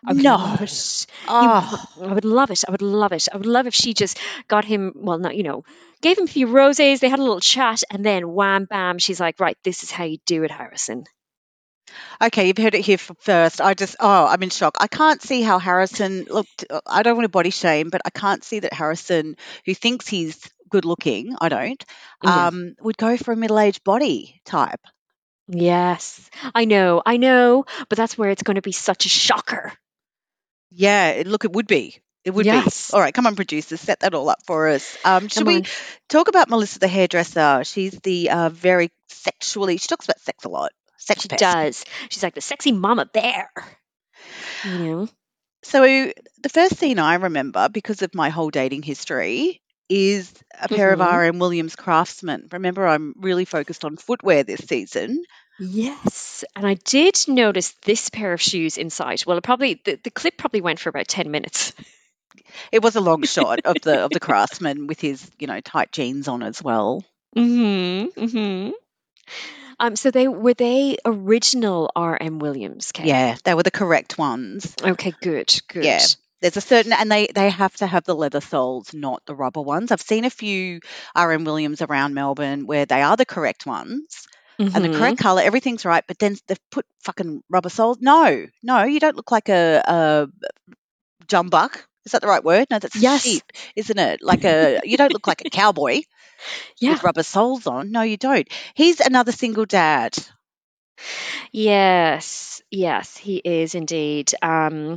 I 0.07 0.13
would 0.13 0.23
No. 0.23 0.35
love 0.37 0.61
it. 0.61 1.05
You- 1.09 1.25
Oh, 1.29 1.85
I 2.01 2.13
would 2.13 2.25
love 2.25 2.51
it. 2.51 2.63
I 2.67 2.71
would 2.71 2.81
love 2.81 3.11
it. 3.11 3.27
I 3.33 3.37
would 3.37 3.45
love 3.45 3.67
if 3.67 3.75
she 3.75 3.93
just 3.93 4.17
got 4.47 4.65
him, 4.65 4.93
well, 4.95 5.17
not, 5.17 5.35
you 5.35 5.43
know, 5.43 5.65
gave 6.01 6.17
him 6.17 6.23
a 6.23 6.27
few 6.27 6.47
roses, 6.47 6.99
they 6.99 7.09
had 7.09 7.19
a 7.19 7.23
little 7.23 7.41
chat, 7.41 7.83
and 7.91 8.05
then 8.05 8.31
wham 8.33 8.65
bam, 8.65 8.97
she's 8.99 9.19
like, 9.19 9.39
right, 9.39 9.57
this 9.63 9.83
is 9.83 9.91
how 9.91 10.05
you 10.05 10.17
do 10.25 10.43
it, 10.43 10.51
Harrison. 10.51 11.05
okay, 12.21 12.47
you've 12.47 12.57
heard 12.57 12.75
it 12.75 12.81
here 12.85 12.97
first. 12.97 13.61
I 13.61 13.73
just, 13.73 13.95
oh, 13.99 14.25
I'm 14.27 14.41
in 14.43 14.49
shock. 14.49 14.77
I 14.79 14.87
can't 14.87 15.21
see 15.21 15.41
how 15.41 15.59
Harrison, 15.59 16.25
looked. 16.29 16.65
Uh, 16.69 16.81
I 16.85 17.03
don't 17.03 17.15
want 17.15 17.25
to 17.25 17.29
body 17.29 17.49
shame, 17.49 17.89
but 17.89 18.01
I 18.05 18.09
can't 18.09 18.43
see 18.43 18.59
that 18.59 18.73
Harrison, 18.73 19.35
who 19.65 19.73
thinks 19.73 20.07
he's 20.07 20.39
good 20.69 20.85
looking, 20.85 21.35
I 21.39 21.49
don't, 21.49 21.85
Yeah. 22.23 22.47
um, 22.47 22.75
would 22.81 22.97
go 22.97 23.17
for 23.17 23.33
a 23.33 23.37
middle 23.37 23.59
aged 23.59 23.83
body 23.83 24.41
type. 24.45 24.81
Yes, 25.49 26.29
I 26.53 26.65
know, 26.65 27.01
I 27.05 27.17
know, 27.17 27.65
but 27.87 27.97
that's 27.97 28.17
where 28.17 28.29
it's 28.31 28.43
going 28.43 28.55
to 28.55 28.61
be 28.61 28.73
such 28.73 29.05
a 29.05 29.09
shocker. 29.09 29.71
Yeah, 30.71 31.09
it- 31.09 31.27
look, 31.27 31.45
it 31.45 31.53
would 31.53 31.67
be. 31.67 31.97
It 32.23 32.31
would 32.31 32.45
Yes. 32.45 32.91
be. 32.91 32.95
All 32.95 32.99
right, 33.01 33.13
come 33.13 33.25
on, 33.25 33.35
producers, 33.35 33.79
set 33.79 34.01
that 34.01 34.13
all 34.13 34.29
up 34.29 34.39
for 34.45 34.67
us. 34.67 34.97
Um, 35.05 35.29
should 35.29 35.45
Come 35.45 35.47
we 35.47 35.55
on. 35.57 35.63
talk 36.09 36.27
about 36.27 36.49
Melissa 36.49 36.79
the 36.79 36.87
hairdresser? 36.87 37.63
She's 37.63 37.93
the 37.99 38.29
uh, 38.31 38.49
very 38.49 38.91
sexually, 39.07 39.77
she 39.77 39.87
talks 39.87 40.05
about 40.05 40.19
sex 40.19 40.43
a 40.43 40.49
lot. 40.49 40.71
Sex 40.97 41.21
She 41.21 41.27
pest. 41.29 41.39
does. 41.39 41.85
She's 42.09 42.23
like 42.23 42.33
the 42.35 42.41
sexy 42.41 42.73
mama 42.73 43.05
bear. 43.05 43.49
You 44.65 44.77
know? 44.79 45.09
So 45.63 45.81
the 45.83 46.49
first 46.49 46.77
scene 46.77 46.99
I 46.99 47.15
remember, 47.15 47.69
because 47.69 48.01
of 48.01 48.13
my 48.13 48.29
whole 48.29 48.49
dating 48.49 48.83
history, 48.83 49.61
is 49.89 50.33
a 50.59 50.67
pair 50.67 50.91
of 50.91 50.99
Mhm. 50.99 51.05
R.M. 51.05 51.39
Williams 51.39 51.75
craftsmen. 51.77 52.49
Remember, 52.51 52.85
I'm 52.85 53.13
really 53.17 53.45
focused 53.45 53.85
on 53.85 53.95
footwear 53.97 54.43
this 54.43 54.61
season. 54.67 55.23
Yes, 55.59 56.43
and 56.55 56.65
I 56.65 56.75
did 56.75 57.17
notice 57.27 57.73
this 57.83 58.09
pair 58.09 58.33
of 58.33 58.41
shoes 58.41 58.77
inside. 58.77 59.23
Well, 59.25 59.37
it 59.37 59.43
probably 59.43 59.81
the, 59.83 59.99
the 60.03 60.11
clip 60.11 60.37
probably 60.37 60.61
went 60.61 60.79
for 60.79 60.89
about 60.89 61.07
ten 61.07 61.31
minutes. 61.31 61.73
It 62.71 62.81
was 62.81 62.95
a 62.95 63.01
long 63.01 63.23
shot 63.23 63.61
of 63.65 63.75
the 63.81 64.01
of 64.05 64.11
the 64.11 64.19
craftsman 64.27 64.87
with 64.87 65.01
his, 65.01 65.29
you 65.39 65.47
know, 65.47 65.59
tight 65.59 65.91
jeans 65.91 66.27
on 66.27 66.43
as 66.43 66.61
well. 66.61 67.03
Mm-hmm. 67.35 68.19
Mm-hmm. 68.19 68.71
Um, 69.79 69.95
so 69.95 70.11
they 70.11 70.27
were 70.27 70.53
they 70.53 70.97
original 71.05 71.91
R.M. 71.95 72.39
Williams, 72.39 72.91
Kate? 72.91 73.07
Yeah, 73.07 73.35
they 73.43 73.53
were 73.53 73.63
the 73.63 73.71
correct 73.71 74.17
ones. 74.17 74.73
Okay, 74.81 75.13
good, 75.21 75.53
good. 75.67 75.85
Yeah. 75.85 76.05
There's 76.39 76.57
a 76.57 76.61
certain, 76.61 76.93
and 76.93 77.11
they 77.11 77.27
they 77.33 77.49
have 77.49 77.75
to 77.77 77.87
have 77.87 78.03
the 78.03 78.15
leather 78.15 78.41
soles, 78.41 78.93
not 78.93 79.25
the 79.25 79.35
rubber 79.35 79.61
ones. 79.61 79.91
I've 79.91 80.01
seen 80.01 80.23
a 80.23 80.29
few 80.29 80.81
R.M. 81.15 81.45
Williams 81.45 81.81
around 81.81 82.13
Melbourne 82.13 82.67
where 82.67 82.85
they 82.85 83.01
are 83.01 83.17
the 83.17 83.25
correct 83.25 83.65
ones 83.65 84.27
and 84.59 84.83
the 84.83 84.89
correct 84.89 85.19
color, 85.19 85.41
everything's 85.41 85.85
right, 85.85 86.03
but 86.07 86.19
then 86.19 86.35
they've 86.47 86.69
put 86.71 86.85
fucking 87.03 87.43
rubber 87.49 87.69
soles. 87.69 87.97
No, 88.01 88.45
no, 88.63 88.83
you 88.83 88.99
don't 88.99 89.15
look 89.15 89.31
like 89.31 89.49
a, 89.49 89.81
a 89.85 90.27
jumbuck. 91.27 91.77
Is 92.05 92.13
that 92.13 92.21
the 92.21 92.27
right 92.27 92.43
word? 92.43 92.67
No, 92.69 92.79
that's 92.79 92.95
Yes. 92.95 93.23
sheep, 93.23 93.43
isn't 93.75 93.97
it? 93.99 94.21
Like 94.21 94.45
a 94.45 94.79
you 94.83 94.97
don't 94.97 95.11
look 95.13 95.27
like 95.27 95.41
a 95.45 95.49
cowboy 95.49 96.01
Yeah. 96.79 96.91
with 96.93 97.03
rubber 97.03 97.23
soles 97.23 97.67
on. 97.67 97.91
No, 97.91 98.01
you 98.01 98.17
don't. 98.17 98.47
He's 98.75 98.99
another 99.01 99.31
single 99.31 99.65
dad. 99.65 100.15
Yes, 101.51 102.61
yes, 102.71 103.17
he 103.17 103.37
is 103.37 103.75
indeed. 103.75 104.33
Um, 104.41 104.95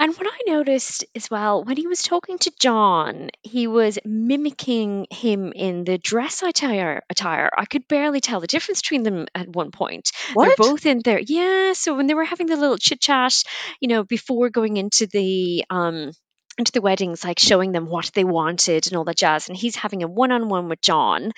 and 0.00 0.14
what 0.14 0.26
I 0.26 0.50
noticed 0.50 1.04
as 1.14 1.30
well, 1.30 1.64
when 1.64 1.76
he 1.76 1.86
was 1.86 2.02
talking 2.02 2.38
to 2.38 2.52
John, 2.58 3.30
he 3.42 3.66
was 3.66 3.98
mimicking 4.04 5.06
him 5.10 5.52
in 5.54 5.84
the 5.84 5.98
dress 5.98 6.42
attire. 6.42 7.02
Attire, 7.10 7.50
I 7.56 7.64
could 7.64 7.88
barely 7.88 8.20
tell 8.20 8.40
the 8.40 8.46
difference 8.46 8.80
between 8.80 9.02
them 9.02 9.26
at 9.34 9.48
one 9.48 9.70
point. 9.70 10.10
What? 10.34 10.46
They're 10.46 10.68
both 10.68 10.86
in 10.86 11.00
there. 11.04 11.20
Yeah. 11.20 11.72
So 11.72 11.96
when 11.96 12.06
they 12.06 12.14
were 12.14 12.24
having 12.24 12.46
the 12.46 12.56
little 12.56 12.78
chit 12.78 13.00
chat, 13.00 13.42
you 13.80 13.88
know, 13.88 14.04
before 14.04 14.50
going 14.50 14.76
into 14.76 15.06
the 15.06 15.64
um 15.70 16.12
into 16.58 16.72
the 16.72 16.80
weddings, 16.80 17.24
like 17.24 17.38
showing 17.38 17.72
them 17.72 17.86
what 17.86 18.10
they 18.14 18.24
wanted 18.24 18.86
and 18.86 18.96
all 18.96 19.04
that 19.04 19.16
jazz. 19.16 19.48
And 19.48 19.56
he's 19.56 19.76
having 19.76 20.02
a 20.02 20.08
one 20.08 20.32
on 20.32 20.48
one 20.48 20.68
with 20.68 20.80
John, 20.80 21.32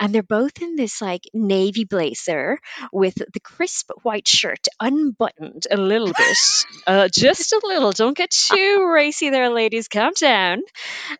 and 0.00 0.14
they're 0.14 0.22
both 0.22 0.60
in 0.60 0.76
this 0.76 1.00
like 1.00 1.22
navy 1.32 1.84
blazer 1.84 2.58
with 2.92 3.14
the 3.14 3.40
crisp 3.40 3.90
white 4.02 4.26
shirt 4.26 4.66
unbuttoned 4.80 5.66
a 5.70 5.76
little 5.76 6.12
bit, 6.12 6.38
uh, 6.86 7.08
just 7.08 7.52
a 7.52 7.60
little. 7.64 7.92
Don't 7.92 8.16
get 8.16 8.30
too 8.30 8.90
racy 8.92 9.30
there, 9.30 9.50
ladies. 9.50 9.88
Calm 9.88 10.12
down. 10.18 10.62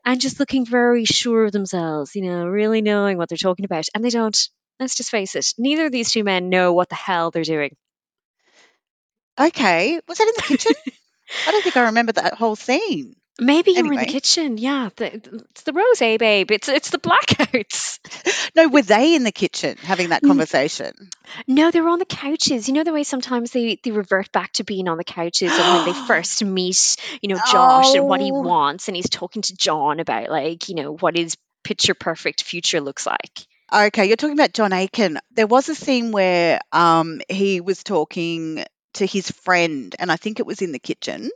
And 0.05 0.21
just 0.21 0.41
looking 0.41 0.67
very 0.67 1.05
sure 1.05 1.45
of 1.45 1.53
themselves, 1.53 2.15
you 2.17 2.23
know, 2.23 2.47
really 2.47 2.83
knowing 2.83 3.17
what 3.17 3.29
they're 3.29 3.39
talking 3.39 3.65
about. 3.65 3.87
And 3.95 4.05
they 4.05 4.11
don't. 4.11 4.37
Let's 4.79 4.97
just 4.97 5.11
face 5.11 5.35
it. 5.37 5.55
Neither 5.57 5.87
of 5.87 5.93
these 5.93 6.11
two 6.11 6.23
men 6.23 6.51
know 6.51 6.75
what 6.75 6.91
the 6.91 6.97
hell 6.97 7.31
they're 7.31 7.45
doing. 7.45 7.75
Okay, 9.39 10.01
was 10.09 10.19
that 10.19 10.29
in 10.29 10.35
the 10.37 10.43
kitchen? 10.43 10.75
I 11.47 11.51
don't 11.51 11.63
think 11.63 11.77
I 11.77 11.85
remember 11.85 12.13
that 12.13 12.35
whole 12.35 12.57
scene. 12.57 13.15
Maybe 13.39 13.73
you 13.73 13.85
were 13.85 13.93
in 13.93 14.01
the 14.01 14.07
Anyway. 14.07 14.13
kitchen. 14.13 14.57
Yeah, 14.59 14.89
the, 14.97 15.15
it's 15.51 15.63
the 15.65 15.73
rose, 15.73 16.01
eh, 16.01 16.17
babe? 16.17 16.51
It's 16.51 16.69
it's 16.69 16.91
the 16.91 16.99
blackouts. 16.99 17.99
No, 18.57 18.69
were 18.69 18.81
they 18.83 19.15
in 19.15 19.23
the 19.25 19.33
kitchen 19.33 19.77
having 19.77 20.09
that 20.09 20.23
conversation? 20.23 20.93
No, 21.47 21.71
they 21.71 21.83
were 21.83 21.91
on 21.91 21.99
the 21.99 22.07
couches. 22.07 22.69
You 22.69 22.73
know 22.75 22.85
the 22.85 22.93
way 22.93 23.03
sometimes 23.03 23.51
they, 23.51 23.79
they 23.83 23.91
revert 23.91 24.33
back 24.33 24.53
to 24.55 24.65
being 24.65 24.89
on 24.89 24.97
the 24.97 25.05
couches 25.05 25.53
and 25.53 25.75
when 25.75 25.85
they 25.85 25.93
first 26.07 26.43
meet, 26.43 26.97
you 27.21 27.29
know, 27.29 27.39
Josh 27.51 27.95
and 27.95 28.09
what 28.09 28.23
he 28.23 28.33
Oh. 28.33 28.41
wants, 28.41 28.89
and 28.89 28.97
he's 28.97 29.11
talking 29.11 29.43
to 29.43 29.55
John 29.57 30.01
about 30.01 30.31
like, 30.31 30.71
you 30.71 30.75
know, 30.75 30.97
what 30.97 31.17
his 31.17 31.37
picture 31.65 31.93
perfect 31.95 32.43
future 32.43 32.81
looks 32.81 33.07
like. 33.07 33.47
Okay, 33.71 34.07
you're 34.07 34.17
talking 34.17 34.39
about 34.39 34.55
John 34.55 34.73
Aiken. 34.73 35.19
There 35.33 35.47
was 35.47 35.69
a 35.69 35.75
scene 35.75 36.13
where 36.13 36.61
um, 36.73 37.21
he 37.29 37.61
was 37.61 37.83
talking 37.85 38.65
to 38.95 39.05
his 39.07 39.31
friend, 39.31 39.95
and 39.99 40.11
I 40.11 40.17
think 40.17 40.41
it 40.41 40.47
was 40.47 40.63
in 40.63 40.73
the 40.73 40.79
kitchen 40.79 41.31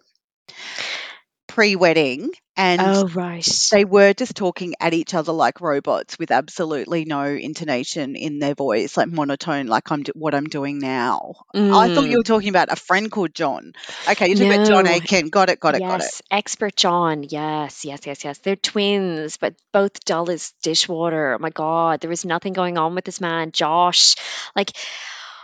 pre-wedding, 1.50 2.30
and 2.56 2.80
Oh 2.80 3.08
right. 3.08 3.44
they 3.72 3.84
were 3.84 4.12
just 4.12 4.36
talking 4.36 4.74
at 4.78 4.94
each 4.94 5.14
other 5.14 5.32
like 5.32 5.60
robots 5.60 6.18
with 6.18 6.30
absolutely 6.30 7.04
no 7.04 7.24
intonation 7.24 8.14
in 8.14 8.38
their 8.38 8.54
voice, 8.54 8.96
like 8.96 9.08
monotone, 9.08 9.66
like 9.66 9.90
I'm 9.90 10.04
what 10.14 10.34
I'm 10.34 10.46
doing 10.46 10.78
now. 10.78 11.34
I 11.54 11.92
thought 11.92 12.04
you 12.04 12.12
mm. 12.12 12.16
were 12.18 12.22
talking 12.22 12.50
about 12.50 12.70
a 12.70 12.76
friend 12.76 13.10
called 13.10 13.34
John. 13.34 13.72
Okay, 14.08 14.28
you're 14.28 14.36
talking 14.36 14.52
about 14.52 14.66
John 14.66 14.84
No. 14.84 14.90
Aiken. 14.92 15.28
Got 15.28 15.50
it, 15.50 15.58
got 15.58 15.74
it, 15.74 15.80
yes, 15.80 15.90
got 15.90 16.00
it. 16.02 16.20
expert 16.30 16.76
John. 16.76 17.24
Yes, 17.28 17.84
yes, 17.84 18.00
yes, 18.06 18.24
yes. 18.24 18.38
They're 18.38 18.56
twins, 18.56 19.36
but 19.36 19.54
both 19.72 20.04
dull 20.04 20.30
as 20.30 20.52
dishwater. 20.62 21.34
Oh 21.34 21.38
my 21.38 21.50
God, 21.50 22.00
there 22.00 22.10
was 22.10 22.24
nothing 22.24 22.52
going 22.52 22.78
on 22.78 22.94
with 22.94 23.04
this 23.04 23.20
man, 23.20 23.50
Josh. 23.50 24.14
Like, 24.54 24.72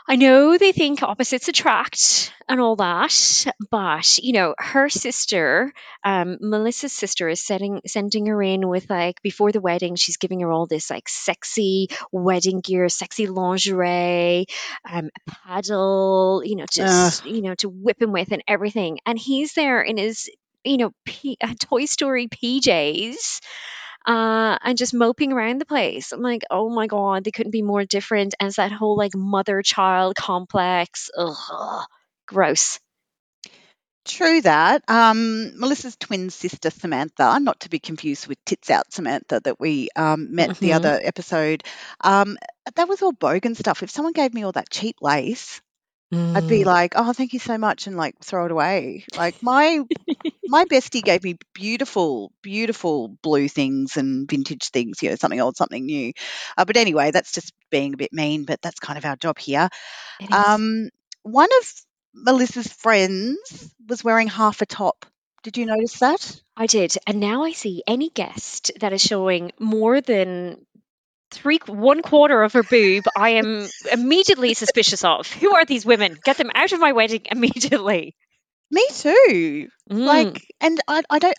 I 0.08 0.14
know 0.16 0.56
they 0.56 0.70
think 0.70 1.02
opposites 1.02 1.48
attract 1.48 2.32
and 2.48 2.60
all 2.60 2.76
that, 2.76 3.46
but 3.70 4.18
you 4.18 4.32
know, 4.32 4.54
her 4.56 4.88
sister, 4.88 5.72
um, 6.04 6.38
Melissa's 6.40 6.92
sister, 6.92 7.28
is 7.28 7.44
setting 7.44 7.80
sending 7.86 8.26
her 8.26 8.40
in 8.40 8.68
with 8.68 8.88
like 8.88 9.20
before 9.22 9.50
the 9.50 9.60
wedding. 9.60 9.96
She's 9.96 10.16
giving 10.16 10.40
her 10.40 10.52
all 10.52 10.66
this 10.66 10.90
like 10.90 11.08
sexy 11.08 11.88
wedding 12.12 12.60
gear, 12.60 12.88
sexy 12.88 13.26
lingerie, 13.26 14.46
um, 14.88 15.10
a 15.26 15.30
paddle, 15.30 16.40
you 16.44 16.54
know, 16.54 16.66
just 16.70 17.26
you 17.26 17.42
know 17.42 17.56
to 17.56 17.68
whip 17.68 18.00
him 18.00 18.12
with 18.12 18.30
and 18.30 18.44
everything. 18.46 19.00
And 19.06 19.18
he's 19.18 19.54
there 19.54 19.82
in 19.82 19.96
his 19.96 20.30
you 20.64 20.76
know 20.76 20.92
P- 21.04 21.38
uh, 21.40 21.54
Toy 21.58 21.86
Story 21.86 22.28
PJs 22.28 23.40
uh, 24.06 24.58
and 24.62 24.78
just 24.78 24.94
moping 24.94 25.32
around 25.32 25.60
the 25.60 25.66
place. 25.66 26.12
I'm 26.12 26.22
like, 26.22 26.42
oh 26.50 26.68
my 26.70 26.86
god, 26.86 27.24
they 27.24 27.30
couldn't 27.32 27.52
be 27.52 27.62
more 27.62 27.84
different. 27.84 28.34
And 28.40 28.48
it's 28.48 28.56
that 28.56 28.72
whole 28.72 28.96
like 28.96 29.14
mother 29.14 29.62
child 29.62 30.16
complex. 30.16 31.10
Ugh, 31.16 31.84
gross. 32.26 32.78
True 34.04 34.40
that. 34.42 34.84
Um, 34.88 35.58
Melissa's 35.58 35.96
twin 35.96 36.30
sister 36.30 36.70
Samantha, 36.70 37.38
not 37.40 37.60
to 37.60 37.68
be 37.68 37.80
confused 37.80 38.28
with 38.28 38.42
Tits 38.44 38.70
Out 38.70 38.92
Samantha 38.92 39.40
that 39.40 39.58
we 39.58 39.88
um, 39.96 40.34
met 40.34 40.52
the 40.60 40.72
Mhm. 40.72 40.74
other 40.74 41.00
episode, 41.02 41.64
um, 42.00 42.38
that 42.76 42.88
was 42.88 43.02
all 43.02 43.12
bogan 43.12 43.56
stuff. 43.56 43.82
If 43.82 43.90
someone 43.90 44.12
gave 44.12 44.32
me 44.32 44.44
all 44.44 44.52
that 44.52 44.70
cheap 44.70 44.96
lace, 45.02 45.60
I'd 46.34 46.46
be 46.46 46.64
Mm. 46.64 46.66
like, 46.66 46.94
"Oh, 46.96 47.12
thank 47.12 47.32
you 47.34 47.40
so 47.40 47.58
much," 47.58 47.86
and 47.86 47.96
like 47.96 48.16
throw 48.22 48.46
it 48.46 48.52
away. 48.52 49.04
Like 49.14 49.36
my 49.42 49.80
my 50.48 50.64
bestie 50.64 51.02
gave 51.02 51.24
me 51.24 51.36
beautiful, 51.54 52.32
beautiful 52.42 53.08
blue 53.22 53.48
things 53.48 53.96
and 53.96 54.28
vintage 54.28 54.70
things. 54.70 55.02
You 55.02 55.10
know, 55.10 55.16
something 55.16 55.40
old, 55.40 55.56
something 55.56 55.84
new. 55.84 56.12
Uh, 56.56 56.64
but 56.64 56.76
anyway, 56.76 57.10
that's 57.10 57.32
just 57.32 57.52
being 57.70 57.94
a 57.94 57.96
bit 57.96 58.12
mean. 58.12 58.44
But 58.44 58.62
that's 58.62 58.80
kind 58.80 58.98
of 58.98 59.04
our 59.04 59.16
job 59.16 59.38
here. 59.38 59.68
Um, 60.32 60.90
one 61.22 61.48
of 61.60 61.72
Melissa's 62.14 62.72
friends 62.72 63.72
was 63.88 64.04
wearing 64.04 64.28
half 64.28 64.62
a 64.62 64.66
top. 64.66 65.06
Did 65.42 65.58
you 65.58 65.66
notice 65.66 65.98
that? 66.00 66.40
I 66.56 66.66
did, 66.66 66.96
and 67.06 67.20
now 67.20 67.44
I 67.44 67.52
see 67.52 67.82
any 67.86 68.10
guest 68.10 68.72
that 68.80 68.92
is 68.92 69.00
showing 69.02 69.52
more 69.60 70.00
than 70.00 70.66
three 71.30 71.58
one 71.66 72.02
quarter 72.02 72.42
of 72.42 72.54
her 72.54 72.62
boob. 72.62 73.04
I 73.16 73.30
am 73.30 73.68
immediately 73.92 74.54
suspicious 74.54 75.04
of. 75.04 75.30
Who 75.34 75.54
are 75.54 75.64
these 75.64 75.86
women? 75.86 76.18
Get 76.24 76.38
them 76.38 76.50
out 76.54 76.72
of 76.72 76.80
my 76.80 76.92
wedding 76.92 77.22
immediately. 77.30 78.16
Me 78.70 78.86
too. 78.92 79.68
Mm. 79.90 80.04
Like, 80.04 80.54
and 80.60 80.80
I, 80.88 81.02
I 81.10 81.18
don't. 81.18 81.36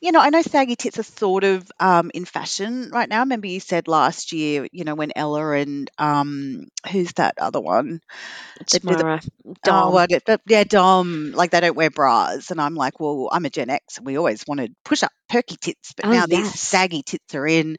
You 0.00 0.12
know, 0.12 0.20
I 0.20 0.30
know 0.30 0.42
saggy 0.42 0.76
tits 0.76 0.98
are 0.98 1.02
sort 1.04 1.44
of 1.44 1.70
um, 1.80 2.10
in 2.14 2.24
fashion 2.24 2.90
right 2.92 3.08
now. 3.08 3.18
I 3.18 3.20
Remember, 3.20 3.46
you 3.46 3.60
said 3.60 3.88
last 3.88 4.32
year, 4.32 4.66
you 4.72 4.84
know, 4.84 4.94
when 4.94 5.12
Ella 5.14 5.52
and 5.52 5.90
um, 5.98 6.66
who's 6.90 7.12
that 7.14 7.34
other 7.38 7.60
one? 7.60 8.00
They 8.70 8.78
do 8.80 8.96
the 8.96 9.04
Tamara, 9.64 9.96
Oh, 10.02 10.04
yeah, 10.46 10.64
Dom, 10.64 11.32
like 11.32 11.50
they 11.50 11.60
don't 11.60 11.76
wear 11.76 11.90
bras. 11.90 12.50
And 12.50 12.60
I'm 12.60 12.74
like, 12.74 13.00
well, 13.00 13.28
I'm 13.32 13.44
a 13.46 13.50
Gen 13.50 13.70
X 13.70 13.98
and 13.98 14.06
we 14.06 14.16
always 14.16 14.44
wanted 14.46 14.74
push 14.84 15.02
up 15.02 15.12
perky 15.30 15.56
tits, 15.56 15.92
but 15.96 16.06
Oh, 16.06 16.12
now 16.12 16.26
these 16.26 16.58
saggy 16.58 17.02
tits 17.02 17.34
are 17.34 17.46
in. 17.46 17.76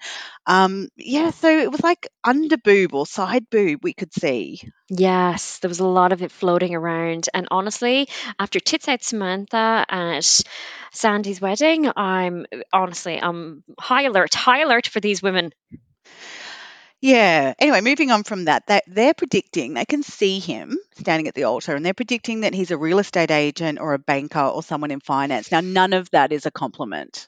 Um, 0.48 0.88
yeah, 0.96 1.32
so 1.32 1.50
it 1.60 1.72
was 1.72 1.82
like 1.82 2.08
under 2.24 2.58
boob 2.58 2.94
or 2.96 3.06
side 3.06 3.50
boob 3.50 3.82
we 3.84 3.94
could 3.94 4.14
see. 4.14 4.62
Yes, 4.90 5.60
there 5.60 5.70
was 5.70 5.80
a 5.80 5.86
lot 5.86 6.14
of 6.14 6.22
it 6.22 6.32
floating 6.32 6.74
around. 6.74 7.30
And 7.34 7.48
honestly, 7.52 8.08
after 8.40 8.60
Tits 8.60 8.88
Out 8.88 9.04
Samantha 9.04 9.86
at 9.88 10.42
Sandy's 10.92 11.42
wedding, 11.42 11.92
I'm 11.96 12.46
honestly, 12.74 13.20
I'm 13.22 13.64
high 13.80 14.04
alert, 14.04 14.34
high 14.34 14.62
alert 14.62 14.88
for 14.88 15.00
these 15.00 15.22
women. 15.22 15.52
Yeah. 17.02 17.56
Anyway, 17.58 17.82
moving 17.82 18.12
on 18.12 18.24
from 18.24 18.46
that, 18.46 18.68
that 18.68 18.84
they're 18.88 19.16
predicting 19.16 19.74
they 19.74 19.86
can 19.86 20.04
see 20.04 20.40
him 20.40 20.78
standing 21.00 21.28
at 21.28 21.34
the 21.34 21.46
altar 21.46 21.76
and 21.76 21.84
they're 21.84 21.96
predicting 21.96 22.42
that 22.42 22.54
he's 22.54 22.70
a 22.70 22.78
real 22.78 23.00
estate 23.00 23.32
agent 23.32 23.80
or 23.80 23.94
a 23.94 24.00
banker 24.00 24.40
or 24.40 24.62
someone 24.62 24.92
in 24.92 25.00
finance. 25.00 25.52
Now, 25.52 25.62
none 25.62 25.94
of 25.94 26.12
that 26.12 26.32
is 26.32 26.46
a 26.46 26.52
compliment. 26.52 27.28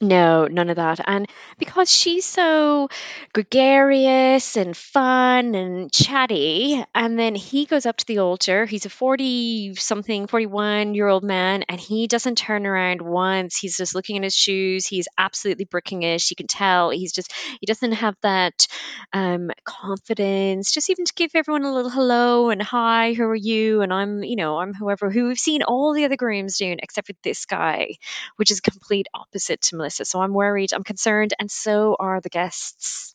No, 0.00 0.46
none 0.48 0.68
of 0.68 0.76
that. 0.76 1.00
And 1.06 1.26
because 1.58 1.90
she's 1.90 2.26
so 2.26 2.88
gregarious 3.32 4.56
and 4.56 4.76
fun 4.76 5.54
and 5.54 5.90
chatty, 5.90 6.84
and 6.94 7.18
then 7.18 7.34
he 7.34 7.64
goes 7.64 7.86
up 7.86 7.96
to 7.98 8.06
the 8.06 8.18
altar. 8.18 8.66
He's 8.66 8.84
a 8.84 8.90
40 8.90 9.74
something, 9.76 10.26
41 10.26 10.94
year 10.94 11.06
old 11.08 11.22
man, 11.24 11.62
and 11.68 11.80
he 11.80 12.06
doesn't 12.06 12.36
turn 12.36 12.66
around 12.66 13.00
once. 13.00 13.56
He's 13.56 13.78
just 13.78 13.94
looking 13.94 14.18
at 14.18 14.24
his 14.24 14.34
shoes. 14.36 14.86
He's 14.86 15.08
absolutely 15.16 15.64
bricking 15.64 16.02
it. 16.02 16.28
You 16.28 16.36
can 16.36 16.48
tell 16.48 16.90
he's 16.90 17.12
just, 17.12 17.32
he 17.60 17.64
doesn't 17.66 17.92
have 17.92 18.16
that 18.22 18.66
um, 19.12 19.50
confidence, 19.64 20.72
just 20.72 20.90
even 20.90 21.04
to 21.06 21.14
give 21.14 21.30
everyone 21.34 21.64
a 21.64 21.72
little 21.72 21.90
hello 21.90 22.50
and 22.50 22.60
hi, 22.60 23.14
who 23.14 23.24
are 23.24 23.34
you? 23.34 23.80
And 23.80 23.92
I'm, 23.92 24.22
you 24.22 24.36
know, 24.36 24.58
I'm 24.58 24.74
whoever, 24.74 25.08
who 25.08 25.28
we've 25.28 25.38
seen 25.38 25.62
all 25.62 25.94
the 25.94 26.04
other 26.04 26.16
grooms 26.16 26.58
doing, 26.58 26.78
except 26.82 27.06
for 27.06 27.14
this 27.22 27.46
guy 27.46 27.94
which 28.36 28.50
is 28.50 28.60
complete 28.60 29.06
opposite 29.14 29.60
to 29.62 29.76
So 29.90 30.20
I'm 30.20 30.32
worried, 30.32 30.72
I'm 30.72 30.84
concerned, 30.84 31.34
and 31.38 31.50
so 31.50 31.96
are 31.98 32.20
the 32.20 32.28
guests. 32.28 33.14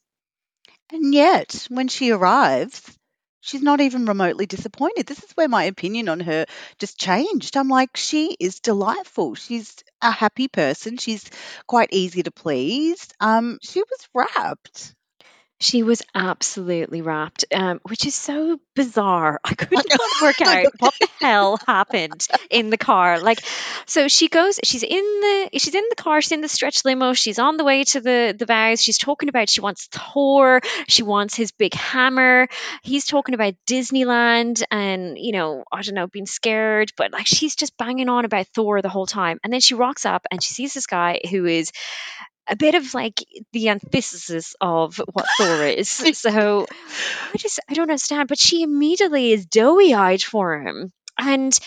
And 0.91 1.13
yet, 1.13 1.67
when 1.69 1.87
she 1.87 2.11
arrives, 2.11 2.81
she's 3.41 3.61
not 3.61 3.81
even 3.81 4.05
remotely 4.05 4.45
disappointed. 4.45 5.05
This 5.05 5.23
is 5.23 5.31
where 5.31 5.47
my 5.47 5.65
opinion 5.65 6.09
on 6.09 6.19
her 6.21 6.45
just 6.79 6.97
changed. 6.99 7.55
I'm 7.57 7.69
like, 7.69 7.95
she 7.95 8.35
is 8.39 8.59
delightful. 8.59 9.35
She's 9.35 9.75
a 10.01 10.11
happy 10.11 10.47
person. 10.47 10.97
She's 10.97 11.29
quite 11.67 11.89
easy 11.91 12.23
to 12.23 12.31
please. 12.31 13.07
Um, 13.19 13.59
she 13.61 13.81
was 13.81 14.09
wrapped. 14.13 14.95
She 15.61 15.83
was 15.83 16.01
absolutely 16.15 17.01
wrapped, 17.01 17.43
um, 17.53 17.81
which 17.83 18.05
is 18.05 18.15
so 18.15 18.59
bizarre. 18.75 19.41
I 19.45 19.53
could 19.55 19.71
not 19.71 20.01
work 20.21 20.41
out 20.45 20.67
what 20.79 20.93
the 20.99 21.09
hell 21.19 21.59
happened 21.67 22.25
in 22.49 22.69
the 22.69 22.77
car. 22.77 23.19
Like, 23.19 23.39
so 23.85 24.07
she 24.07 24.29
goes, 24.29 24.59
she's 24.63 24.83
in 24.83 24.89
the, 24.89 25.49
she's 25.57 25.75
in 25.75 25.83
the 25.89 25.95
car, 25.95 26.21
she's 26.21 26.31
in 26.31 26.41
the 26.41 26.47
stretch 26.47 26.85
limo, 26.85 27.13
she's 27.13 27.39
on 27.39 27.57
the 27.57 27.65
way 27.65 27.83
to 27.83 27.99
the 27.99 28.35
the 28.37 28.45
vows. 28.45 28.81
She's 28.81 28.97
talking 28.97 29.27
about 29.27 29.49
she 29.49 29.61
wants 29.61 29.87
Thor, 29.91 30.61
she 30.87 31.03
wants 31.03 31.35
his 31.35 31.51
big 31.51 31.73
hammer. 31.73 32.47
He's 32.81 33.05
talking 33.05 33.35
about 33.35 33.55
Disneyland 33.67 34.63
and 34.71 35.17
you 35.17 35.33
know, 35.33 35.65
I 35.71 35.81
don't 35.81 35.95
know, 35.95 36.07
being 36.07 36.25
scared, 36.25 36.93
but 36.95 37.11
like 37.11 37.27
she's 37.27 37.55
just 37.55 37.77
banging 37.77 38.07
on 38.07 38.23
about 38.23 38.47
Thor 38.55 38.81
the 38.81 38.89
whole 38.89 39.07
time. 39.07 39.39
And 39.43 39.51
then 39.51 39.59
she 39.59 39.75
rocks 39.75 40.05
up 40.05 40.25
and 40.31 40.41
she 40.41 40.53
sees 40.53 40.73
this 40.73 40.87
guy 40.87 41.19
who 41.29 41.45
is 41.45 41.71
a 42.49 42.55
bit 42.55 42.75
of 42.75 42.93
like 42.93 43.23
the 43.53 43.69
antithesis 43.69 44.55
of 44.59 44.97
what 45.13 45.25
Thor 45.37 45.63
is. 45.67 45.89
So 45.89 46.65
I 47.33 47.37
just 47.37 47.59
I 47.69 47.73
don't 47.73 47.89
understand. 47.89 48.27
But 48.29 48.39
she 48.39 48.63
immediately 48.63 49.31
is 49.31 49.45
doughy 49.45 49.93
eyed 49.93 50.21
for 50.21 50.59
him. 50.59 50.91
And 51.19 51.57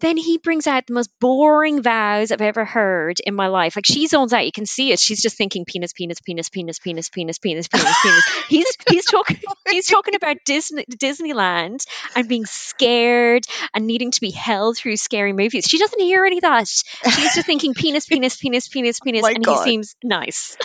then 0.00 0.16
he 0.16 0.38
brings 0.38 0.66
out 0.66 0.86
the 0.86 0.94
most 0.94 1.10
boring 1.20 1.82
vows 1.82 2.30
I've 2.30 2.40
ever 2.40 2.64
heard 2.64 3.18
in 3.24 3.34
my 3.34 3.48
life. 3.48 3.76
Like 3.76 3.86
she 3.86 4.06
zones 4.06 4.32
out, 4.32 4.46
you 4.46 4.52
can 4.52 4.66
see 4.66 4.92
it. 4.92 5.00
She's 5.00 5.20
just 5.20 5.36
thinking 5.36 5.64
penis, 5.64 5.92
penis, 5.92 6.20
penis, 6.20 6.48
penis, 6.48 6.78
penis, 6.78 7.08
penis, 7.08 7.38
penis, 7.38 7.68
penis, 7.68 7.96
penis. 8.02 8.24
He's 8.48 8.76
he's 8.88 9.04
talking 9.06 9.38
he's 9.68 9.86
talking 9.86 10.14
about 10.14 10.36
Disney 10.44 10.84
Disneyland 10.84 11.84
and 12.14 12.28
being 12.28 12.46
scared 12.46 13.44
and 13.74 13.86
needing 13.86 14.10
to 14.10 14.20
be 14.20 14.30
held 14.30 14.76
through 14.76 14.96
scary 14.96 15.32
movies. 15.32 15.66
She 15.66 15.78
doesn't 15.78 16.00
hear 16.00 16.24
any 16.24 16.38
of 16.38 16.42
that. 16.42 16.68
She's 16.68 17.34
just 17.34 17.46
thinking 17.46 17.74
penis, 17.74 18.06
penis, 18.06 18.36
penis, 18.36 18.68
penis, 18.68 19.00
penis, 19.00 19.22
my 19.22 19.32
and 19.32 19.44
God. 19.44 19.64
he 19.64 19.70
seems 19.70 19.96
nice. 20.02 20.56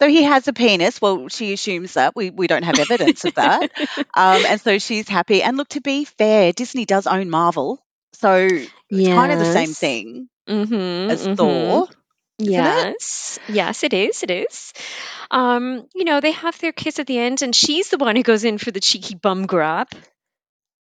So 0.00 0.08
he 0.08 0.22
has 0.24 0.48
a 0.48 0.52
penis. 0.52 1.00
Well, 1.00 1.28
she 1.28 1.52
assumes 1.52 1.94
that. 1.94 2.14
We, 2.16 2.30
we 2.30 2.46
don't 2.46 2.62
have 2.64 2.78
evidence 2.78 3.24
of 3.24 3.34
that. 3.34 3.70
Um, 4.16 4.44
and 4.46 4.60
so 4.60 4.78
she's 4.78 5.08
happy. 5.08 5.42
And 5.42 5.56
look, 5.56 5.68
to 5.70 5.80
be 5.80 6.04
fair, 6.04 6.52
Disney 6.52 6.84
does 6.84 7.06
own 7.06 7.30
Marvel. 7.30 7.84
So 8.14 8.34
it's 8.90 9.08
kind 9.08 9.32
of 9.32 9.38
the 9.38 9.44
same 9.44 9.74
thing 9.74 10.28
Mm-hmm, 10.48 11.10
as 11.10 11.26
mm-hmm. 11.26 11.34
Thor. 11.34 11.88
isn't 12.46 12.66
it? 12.66 12.96
Yes, 12.96 13.38
yes, 13.48 13.82
it 13.84 13.92
is. 13.92 14.22
It 14.22 14.30
is. 14.30 14.72
Um, 15.30 15.86
you 15.94 16.04
know, 16.04 16.20
they 16.20 16.32
have 16.32 16.58
their 16.60 16.72
kiss 16.72 16.98
at 16.98 17.06
the 17.06 17.18
end, 17.18 17.42
and 17.42 17.54
she's 17.54 17.90
the 17.90 17.98
one 17.98 18.16
who 18.16 18.22
goes 18.22 18.44
in 18.44 18.58
for 18.58 18.70
the 18.70 18.80
cheeky 18.80 19.14
bum 19.14 19.46
grab. 19.46 19.88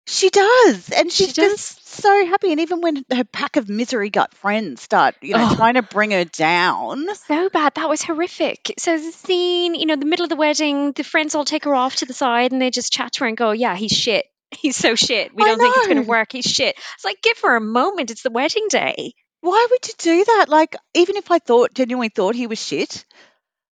She 0.05 0.29
does. 0.29 0.89
And 0.89 1.11
She 1.11 1.25
she's 1.25 1.33
just 1.33 1.87
so 1.87 2.25
happy. 2.25 2.51
And 2.51 2.59
even 2.61 2.81
when 2.81 3.05
her 3.13 3.23
pack 3.23 3.55
of 3.55 3.69
misery 3.69 4.09
gut 4.09 4.33
friends 4.33 4.81
start, 4.81 5.15
you 5.21 5.33
know, 5.35 5.47
Oh. 5.51 5.55
trying 5.55 5.75
to 5.75 5.81
bring 5.81 6.11
her 6.11 6.25
down. 6.25 7.07
So 7.15 7.49
bad. 7.49 7.75
That 7.75 7.87
was 7.89 8.01
horrific. 8.03 8.73
So 8.77 8.97
the 8.97 9.11
scene, 9.11 9.75
you 9.75 9.85
know, 9.85 9.95
the 9.95 10.05
middle 10.05 10.23
of 10.23 10.29
the 10.29 10.35
wedding, 10.35 10.91
the 10.91 11.03
friends 11.03 11.35
all 11.35 11.45
take 11.45 11.63
her 11.65 11.73
off 11.75 11.97
to 11.97 12.05
the 12.05 12.13
side 12.13 12.51
and 12.51 12.61
they 12.61 12.69
just 12.69 12.91
chat 12.91 13.13
to 13.13 13.19
her 13.21 13.27
and 13.27 13.37
go, 13.37 13.51
"Yeah, 13.51 13.75
he's 13.75 13.91
shit. 13.93 14.25
He's 14.59 14.75
so 14.75 14.93
shit. 14.95 15.33
We 15.33 15.43
don't 15.43 15.57
think 15.57 15.75
it's 15.75 15.87
going 15.87 15.97
to 15.97 16.03
know. 16.03 16.09
work. 16.09 16.31
He's 16.31 16.45
shit." 16.45 16.75
It's 16.95 17.05
like, 17.05 17.21
give 17.23 17.39
her 17.41 17.55
a 17.55 17.61
moment. 17.61 18.11
It's 18.11 18.21
the 18.23 18.29
wedding 18.29 18.67
day. 18.69 19.13
Why 19.41 19.67
would 19.71 19.87
you 19.87 19.93
do 19.97 20.23
that? 20.25 20.45
Like, 20.49 20.75
even 20.93 21.15
if 21.17 21.31
I 21.31 21.39
thought, 21.39 21.73
genuinely 21.73 22.09
thought 22.09 22.35
he 22.35 22.47
was 22.47 22.63
shit, 22.65 23.03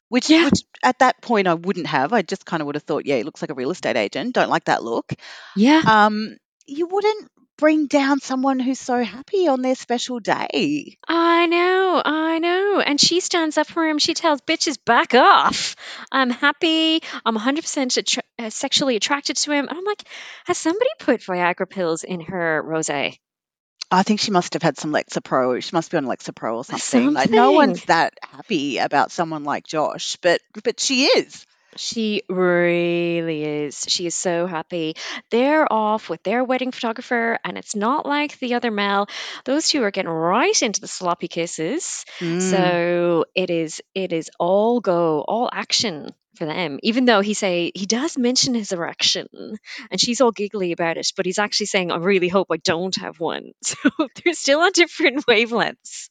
which, 0.09 0.31
Yeah. 0.31 0.45
which 0.47 0.63
at 0.83 0.99
that 1.01 1.21
point 1.23 1.47
I 1.49 1.55
wouldn't 1.55 1.87
have. 1.87 2.13
I 2.13 2.23
just 2.23 2.45
kind 2.47 2.61
of 2.61 2.67
would 2.67 2.77
have 2.77 2.85
thought, 2.85 3.07
yeah, 3.07 3.17
he 3.17 3.23
looks 3.23 3.43
like 3.43 3.51
a 3.51 3.55
real 3.55 3.71
estate 3.71 3.97
agent. 3.97 4.35
Don't 4.35 4.51
like 4.51 4.65
that 4.65 4.83
look. 4.83 5.13
Yeah. 5.57 5.83
Um, 5.87 6.37
you 6.67 6.87
wouldn't 6.87 7.29
bring 7.57 7.87
down 7.89 8.21
someone 8.21 8.61
who's 8.61 8.79
so 8.79 9.03
happy 9.03 9.49
on 9.49 9.63
their 9.63 9.75
special 9.75 10.21
day. 10.21 10.97
I 11.09 11.47
know, 11.47 12.01
I 12.05 12.39
know. 12.39 12.81
And 12.81 13.01
she 13.01 13.19
stands 13.19 13.59
up 13.59 13.67
for 13.67 13.85
him. 13.85 13.99
She 13.99 14.15
tells 14.15 14.41
bitches, 14.43 14.79
back 14.85 15.13
off. 15.15 15.75
I'm 16.13 16.31
happy. 16.31 17.01
I'm 17.25 17.37
100% 17.37 17.99
attra- 17.99 18.23
uh, 18.39 18.51
sexually 18.51 18.95
attracted 18.95 19.37
to 19.39 19.51
him. 19.51 19.67
And 19.69 19.77
I'm 19.77 19.85
like, 19.85 20.05
has 20.47 20.57
somebody 20.57 20.91
put 21.01 21.21
Viagra 21.23 21.69
pills 21.69 22.05
in 22.05 22.21
her 22.21 22.63
rose? 22.63 22.89
I 23.91 24.03
think 24.03 24.21
she 24.21 24.31
must 24.31 24.53
have 24.53 24.63
had 24.63 24.77
some 24.77 24.93
Lexapro. 24.93 25.63
She 25.63 25.75
must 25.75 25.91
be 25.91 25.97
on 25.97 26.05
Lexapro 26.05 26.57
or 26.57 26.65
something. 26.65 27.15
Like 27.15 27.31
no 27.31 27.53
one's 27.53 27.85
that 27.87 28.19
happy 28.23 28.79
about 28.79 29.11
someone 29.11 29.45
like 29.45 29.67
Josh, 29.67 30.17
but 30.17 30.41
but 30.63 30.79
she 30.79 31.05
is. 31.05 31.47
She 31.77 32.23
really 32.29 33.45
is. 33.45 33.85
She 33.89 34.07
is 34.07 34.15
so 34.15 34.47
happy. 34.47 34.97
They're 35.31 35.71
off 35.73 36.11
with 36.11 36.23
their 36.23 36.43
wedding 36.43 36.73
photographer, 36.73 37.39
and 37.45 37.57
it's 37.57 37.77
not 37.77 38.05
like 38.05 38.39
the 38.41 38.55
other 38.55 38.71
Mel. 38.71 39.09
Those 39.45 39.69
two 39.69 39.83
are 39.85 39.91
getting 39.91 40.11
right 40.11 40.61
into 40.63 40.81
the 40.81 40.89
sloppy 40.89 41.29
kisses. 41.29 42.05
Mm. 42.19 42.43
So 42.43 43.25
it 43.35 43.51
is 43.51 43.81
it 43.95 44.13
is 44.13 44.31
all 44.39 44.81
go, 44.81 45.21
all 45.21 45.49
action 45.53 46.11
for 46.39 46.47
them. 46.47 46.79
Even 46.83 47.05
though 47.05 47.21
he 47.21 47.35
say 47.35 47.73
he 47.75 47.87
does 47.87 48.17
mention 48.17 48.55
his 48.55 48.73
erection, 48.73 49.27
and 49.91 50.01
she's 50.01 50.21
all 50.21 50.33
giggly 50.33 50.73
about 50.73 50.97
it, 50.97 51.13
but 51.17 51.27
he's 51.27 51.39
actually 51.39 51.67
saying, 51.67 51.91
"I 51.91 51.97
really 51.97 52.29
hope 52.29 52.49
I 52.51 52.57
don't 52.57 52.97
have 52.97 53.21
one." 53.21 53.53
So 53.63 53.77
they're 54.25 54.35
still 54.35 54.61
on 54.61 54.73
different 54.73 55.27
wavelengths. 55.29 56.09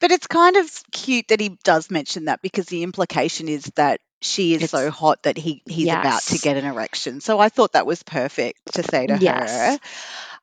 But 0.00 0.10
it's 0.10 0.26
kind 0.26 0.56
of 0.56 0.70
cute 0.92 1.28
that 1.28 1.40
he 1.40 1.58
does 1.64 1.90
mention 1.90 2.26
that 2.26 2.42
because 2.42 2.66
the 2.66 2.82
implication 2.82 3.48
is 3.48 3.64
that 3.76 4.00
she 4.20 4.54
is 4.54 4.62
it's, 4.62 4.70
so 4.70 4.90
hot 4.90 5.24
that 5.24 5.36
he 5.36 5.62
he's 5.66 5.86
yes. 5.86 5.98
about 6.00 6.22
to 6.22 6.38
get 6.38 6.56
an 6.56 6.64
erection. 6.64 7.20
So 7.20 7.38
I 7.38 7.48
thought 7.48 7.72
that 7.72 7.86
was 7.86 8.02
perfect 8.02 8.74
to 8.74 8.82
say 8.82 9.06
to 9.06 9.18
yes. 9.18 9.50
her. 9.50 9.78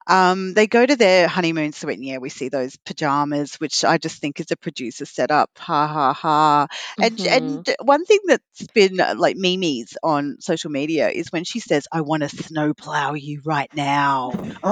Um, 0.10 0.56
they 0.56 0.66
go 0.66 0.84
to 0.84 0.96
their 0.96 1.28
honeymoon 1.28 1.72
suite, 1.72 1.98
and 1.98 2.06
yeah, 2.06 2.18
we 2.18 2.30
see 2.30 2.50
those 2.50 2.76
pajamas, 2.78 3.56
which 3.56 3.86
I 3.86 4.00
just 4.00 4.20
think 4.20 4.40
is 4.40 4.50
a 4.50 4.58
producer 4.58 5.06
setup. 5.06 5.52
Ha 5.58 5.88
ha 5.88 6.14
ha! 6.14 6.68
And 7.00 7.16
mm-hmm. 7.16 7.32
and 7.32 7.70
one 7.84 8.06
thing 8.06 8.18
that's 8.26 8.66
been 8.74 9.00
uh, 9.00 9.14
like 9.16 9.38
memes 9.38 9.96
on 10.02 10.38
social 10.40 10.72
media 10.72 11.10
is 11.10 11.32
when 11.32 11.44
she 11.44 11.60
says, 11.60 11.88
"I 11.92 12.02
want 12.02 12.24
to 12.24 12.30
snowplow 12.30 13.14
you 13.14 13.42
right 13.46 13.70
now." 13.76 14.32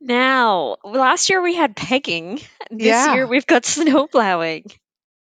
now, 0.00 0.78
last 0.82 1.30
year 1.30 1.40
we 1.40 1.54
had 1.54 1.76
pegging. 1.76 2.40
This 2.70 2.88
yeah. 2.88 3.14
year 3.14 3.28
we've 3.28 3.46
got 3.46 3.64
snowplowing. 3.64 4.64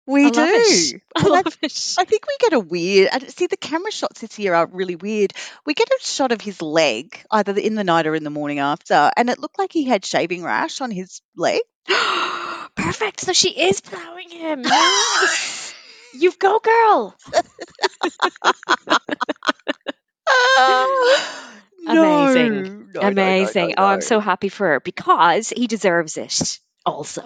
We 0.06 0.26
I 0.26 0.30
do. 0.30 1.00
I 1.16 1.26
love 1.26 1.58
it. 1.62 1.94
I 1.98 2.04
think 2.04 2.26
we 2.26 2.36
get 2.40 2.52
a 2.52 2.60
weird. 2.60 3.30
See, 3.30 3.46
the 3.46 3.56
camera 3.56 3.92
shots 3.92 4.20
this 4.20 4.38
year 4.38 4.54
are 4.54 4.66
really 4.66 4.96
weird. 4.96 5.32
We 5.64 5.74
get 5.74 5.88
a 5.88 5.98
shot 6.00 6.32
of 6.32 6.40
his 6.40 6.60
leg, 6.60 7.24
either 7.30 7.56
in 7.56 7.76
the 7.76 7.84
night 7.84 8.06
or 8.06 8.14
in 8.14 8.24
the 8.24 8.30
morning 8.30 8.58
after, 8.58 9.10
and 9.16 9.30
it 9.30 9.38
looked 9.38 9.58
like 9.58 9.72
he 9.72 9.84
had 9.84 10.04
shaving 10.04 10.42
rash 10.42 10.80
on 10.80 10.90
his 10.90 11.22
leg. 11.36 11.60
Perfect. 12.74 13.20
So 13.20 13.32
she 13.32 13.50
is 13.50 13.80
plowing 13.80 14.30
him. 14.30 14.64
you 16.14 16.32
go, 16.38 16.58
girl. 16.58 17.16
Amazing. 21.86 22.90
No, 22.94 23.00
Amazing. 23.00 23.68
No, 23.68 23.74
oh, 23.78 23.86
I'm 23.86 24.00
so 24.00 24.20
happy 24.20 24.48
for 24.48 24.68
her 24.68 24.80
because 24.80 25.50
he 25.50 25.66
deserves 25.66 26.16
it 26.16 26.58
also. 26.84 27.22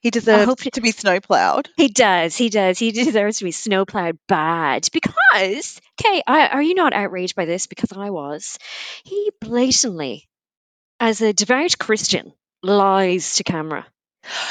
He 0.00 0.10
deserves 0.10 0.54
to 0.72 0.80
be 0.80 0.92
snowplowed. 0.92 1.68
He 1.76 1.88
does. 1.88 2.36
He 2.36 2.50
does. 2.50 2.78
He 2.78 2.92
deserves 2.92 3.38
to 3.38 3.44
be 3.44 3.50
snowplowed 3.50 4.18
bad 4.28 4.88
because, 4.92 5.80
Kay, 5.96 6.22
are 6.26 6.62
you 6.62 6.74
not 6.74 6.92
outraged 6.92 7.34
by 7.34 7.46
this? 7.46 7.66
Because 7.66 7.92
I 7.92 8.10
was. 8.10 8.58
He 9.04 9.32
blatantly, 9.40 10.28
as 11.00 11.20
a 11.20 11.32
devout 11.32 11.78
Christian, 11.78 12.32
lies 12.62 13.34
to 13.36 13.44
camera. 13.44 13.86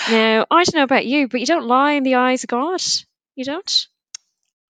Now, 0.10 0.46
I 0.50 0.64
don't 0.64 0.76
know 0.76 0.84
about 0.84 1.06
you, 1.06 1.28
but 1.28 1.40
you 1.40 1.46
don't 1.46 1.68
lie 1.68 1.94
in 1.94 2.04
the 2.04 2.16
eyes 2.16 2.44
of 2.44 2.50
God. 2.50 2.82
You 3.36 3.46
don't. 3.46 3.88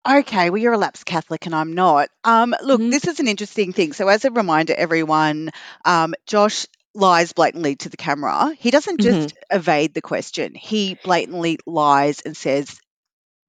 Okay, 0.08 0.50
well, 0.50 0.58
you're 0.58 0.72
a 0.72 0.78
lapsed 0.78 1.06
Catholic 1.06 1.46
and 1.46 1.54
I'm 1.54 1.74
not. 1.74 2.08
Um, 2.24 2.54
look, 2.62 2.80
mm-hmm. 2.80 2.90
this 2.90 3.06
is 3.06 3.20
an 3.20 3.28
interesting 3.28 3.72
thing. 3.72 3.92
So, 3.92 4.08
as 4.08 4.24
a 4.24 4.30
reminder, 4.30 4.74
everyone, 4.76 5.50
um, 5.84 6.14
Josh 6.26 6.66
lies 6.94 7.32
blatantly 7.32 7.76
to 7.76 7.88
the 7.88 7.96
camera. 7.96 8.54
He 8.58 8.70
doesn't 8.70 9.00
just 9.00 9.34
mm-hmm. 9.34 9.56
evade 9.56 9.94
the 9.94 10.02
question, 10.02 10.54
he 10.54 10.98
blatantly 11.02 11.58
lies 11.66 12.20
and 12.20 12.36
says, 12.36 12.78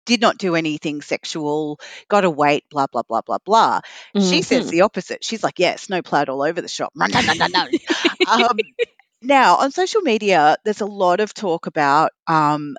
did 0.06 0.22
not 0.22 0.38
do 0.38 0.56
anything 0.56 1.02
sexual, 1.02 1.80
got 2.10 2.22
to 2.22 2.30
wait, 2.30 2.66
blah, 2.70 2.88
blah, 2.88 3.04
blah, 3.04 3.22
blah, 3.22 3.38
blah. 3.46 3.82
Mm-hmm. 4.16 4.30
She 4.30 4.42
says 4.42 4.64
mm-hmm. 4.64 4.72
the 4.72 4.82
opposite. 4.82 5.24
She's 5.24 5.44
like, 5.44 5.60
yeah, 5.60 5.76
snow 5.78 6.02
plowed 6.02 6.30
all 6.30 6.44
over 6.44 6.62
the 6.62 6.68
shop. 6.68 6.94
Um, 8.28 8.58
now, 9.22 9.58
on 9.58 9.72
social 9.72 10.02
media, 10.02 10.58
there's 10.64 10.82
a 10.82 10.86
lot 10.86 11.20
of 11.20 11.34
talk 11.34 11.66
about 11.66 12.12
um, 12.28 12.76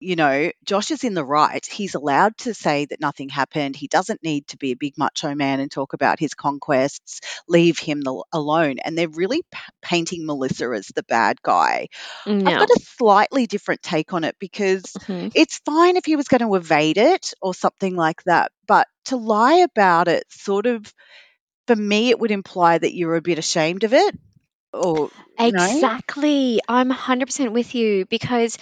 you 0.00 0.16
know, 0.16 0.50
Josh 0.64 0.90
is 0.90 1.02
in 1.02 1.14
the 1.14 1.24
right. 1.24 1.64
He's 1.64 1.94
allowed 1.94 2.36
to 2.38 2.54
say 2.54 2.86
that 2.86 3.00
nothing 3.00 3.28
happened. 3.28 3.74
He 3.74 3.88
doesn't 3.88 4.22
need 4.22 4.46
to 4.48 4.56
be 4.56 4.72
a 4.72 4.76
big 4.76 4.96
macho 4.96 5.34
man 5.34 5.60
and 5.60 5.70
talk 5.70 5.92
about 5.92 6.20
his 6.20 6.34
conquests. 6.34 7.20
Leave 7.48 7.78
him 7.78 8.00
the, 8.00 8.22
alone. 8.32 8.78
And 8.78 8.96
they're 8.96 9.08
really 9.08 9.42
p- 9.50 9.58
painting 9.82 10.26
Melissa 10.26 10.70
as 10.70 10.86
the 10.88 11.02
bad 11.02 11.42
guy. 11.42 11.88
No. 12.26 12.38
I've 12.38 12.58
got 12.58 12.70
a 12.70 12.80
slightly 12.96 13.46
different 13.46 13.82
take 13.82 14.12
on 14.12 14.24
it 14.24 14.36
because 14.38 14.82
mm-hmm. 14.82 15.28
it's 15.34 15.58
fine 15.58 15.96
if 15.96 16.04
he 16.04 16.16
was 16.16 16.28
going 16.28 16.42
to 16.42 16.54
evade 16.54 16.98
it 16.98 17.34
or 17.42 17.54
something 17.54 17.96
like 17.96 18.22
that. 18.24 18.52
But 18.66 18.86
to 19.06 19.16
lie 19.16 19.66
about 19.74 20.08
it, 20.08 20.24
sort 20.30 20.66
of, 20.66 20.92
for 21.66 21.74
me, 21.74 22.10
it 22.10 22.20
would 22.20 22.30
imply 22.30 22.78
that 22.78 22.94
you're 22.94 23.16
a 23.16 23.22
bit 23.22 23.38
ashamed 23.38 23.84
of 23.84 23.92
it. 23.94 24.16
Or, 24.72 25.10
exactly. 25.38 26.56
Know? 26.56 26.60
I'm 26.68 26.92
100% 26.92 27.52
with 27.52 27.74
you 27.74 28.06
because 28.06 28.58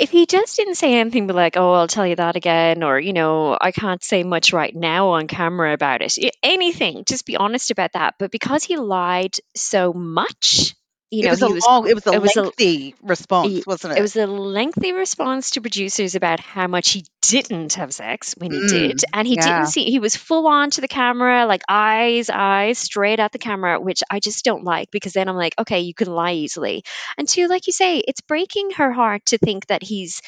if 0.00 0.10
he 0.10 0.24
just 0.24 0.56
didn't 0.56 0.76
say 0.76 0.98
anything 0.98 1.26
but 1.26 1.36
like, 1.36 1.58
oh, 1.58 1.74
I'll 1.74 1.86
tell 1.86 2.06
you 2.06 2.16
that 2.16 2.34
again, 2.34 2.82
or, 2.82 2.98
you 2.98 3.12
know, 3.12 3.56
I 3.60 3.70
can't 3.70 4.02
say 4.02 4.22
much 4.22 4.54
right 4.54 4.74
now 4.74 5.10
on 5.10 5.26
camera 5.26 5.74
about 5.74 6.00
it, 6.00 6.16
anything, 6.42 7.04
just 7.04 7.26
be 7.26 7.36
honest 7.36 7.70
about 7.70 7.92
that. 7.92 8.14
But 8.18 8.30
because 8.30 8.64
he 8.64 8.78
lied 8.78 9.36
so 9.54 9.92
much, 9.92 10.74
you 11.10 11.22
know, 11.22 11.28
it 11.28 11.30
was, 11.30 11.42
a 11.42 11.48
was, 11.48 11.66
long, 11.66 11.88
it 11.88 11.94
was 11.94 12.06
a 12.06 12.12
it 12.12 12.22
was 12.22 12.36
lengthy 12.36 12.94
a, 13.02 13.06
response, 13.06 13.66
wasn't 13.66 13.94
it? 13.94 13.98
It 13.98 14.02
was 14.02 14.14
a 14.14 14.26
lengthy 14.26 14.92
response 14.92 15.52
to 15.52 15.60
producers 15.60 16.14
about 16.14 16.38
how 16.38 16.68
much 16.68 16.92
he 16.92 17.04
didn't 17.20 17.74
have 17.74 17.92
sex 17.92 18.34
when 18.38 18.52
he 18.52 18.58
mm, 18.60 18.68
did, 18.68 19.00
and 19.12 19.26
he 19.26 19.34
yeah. 19.34 19.42
didn't 19.42 19.66
see. 19.66 19.90
He 19.90 19.98
was 19.98 20.14
full 20.14 20.46
on 20.46 20.70
to 20.70 20.80
the 20.80 20.88
camera, 20.88 21.46
like 21.46 21.62
eyes, 21.68 22.30
eyes, 22.30 22.78
straight 22.78 23.18
at 23.18 23.32
the 23.32 23.38
camera, 23.38 23.80
which 23.80 24.02
I 24.08 24.20
just 24.20 24.44
don't 24.44 24.62
like 24.62 24.92
because 24.92 25.12
then 25.12 25.28
I'm 25.28 25.36
like, 25.36 25.54
okay, 25.58 25.80
you 25.80 25.94
can 25.94 26.08
lie 26.08 26.34
easily. 26.34 26.84
And 27.18 27.28
two, 27.28 27.48
like 27.48 27.66
you 27.66 27.72
say, 27.72 27.98
it's 27.98 28.20
breaking 28.20 28.70
her 28.76 28.92
heart 28.92 29.26
to 29.26 29.38
think 29.38 29.66
that 29.66 29.82
he's 29.82 30.22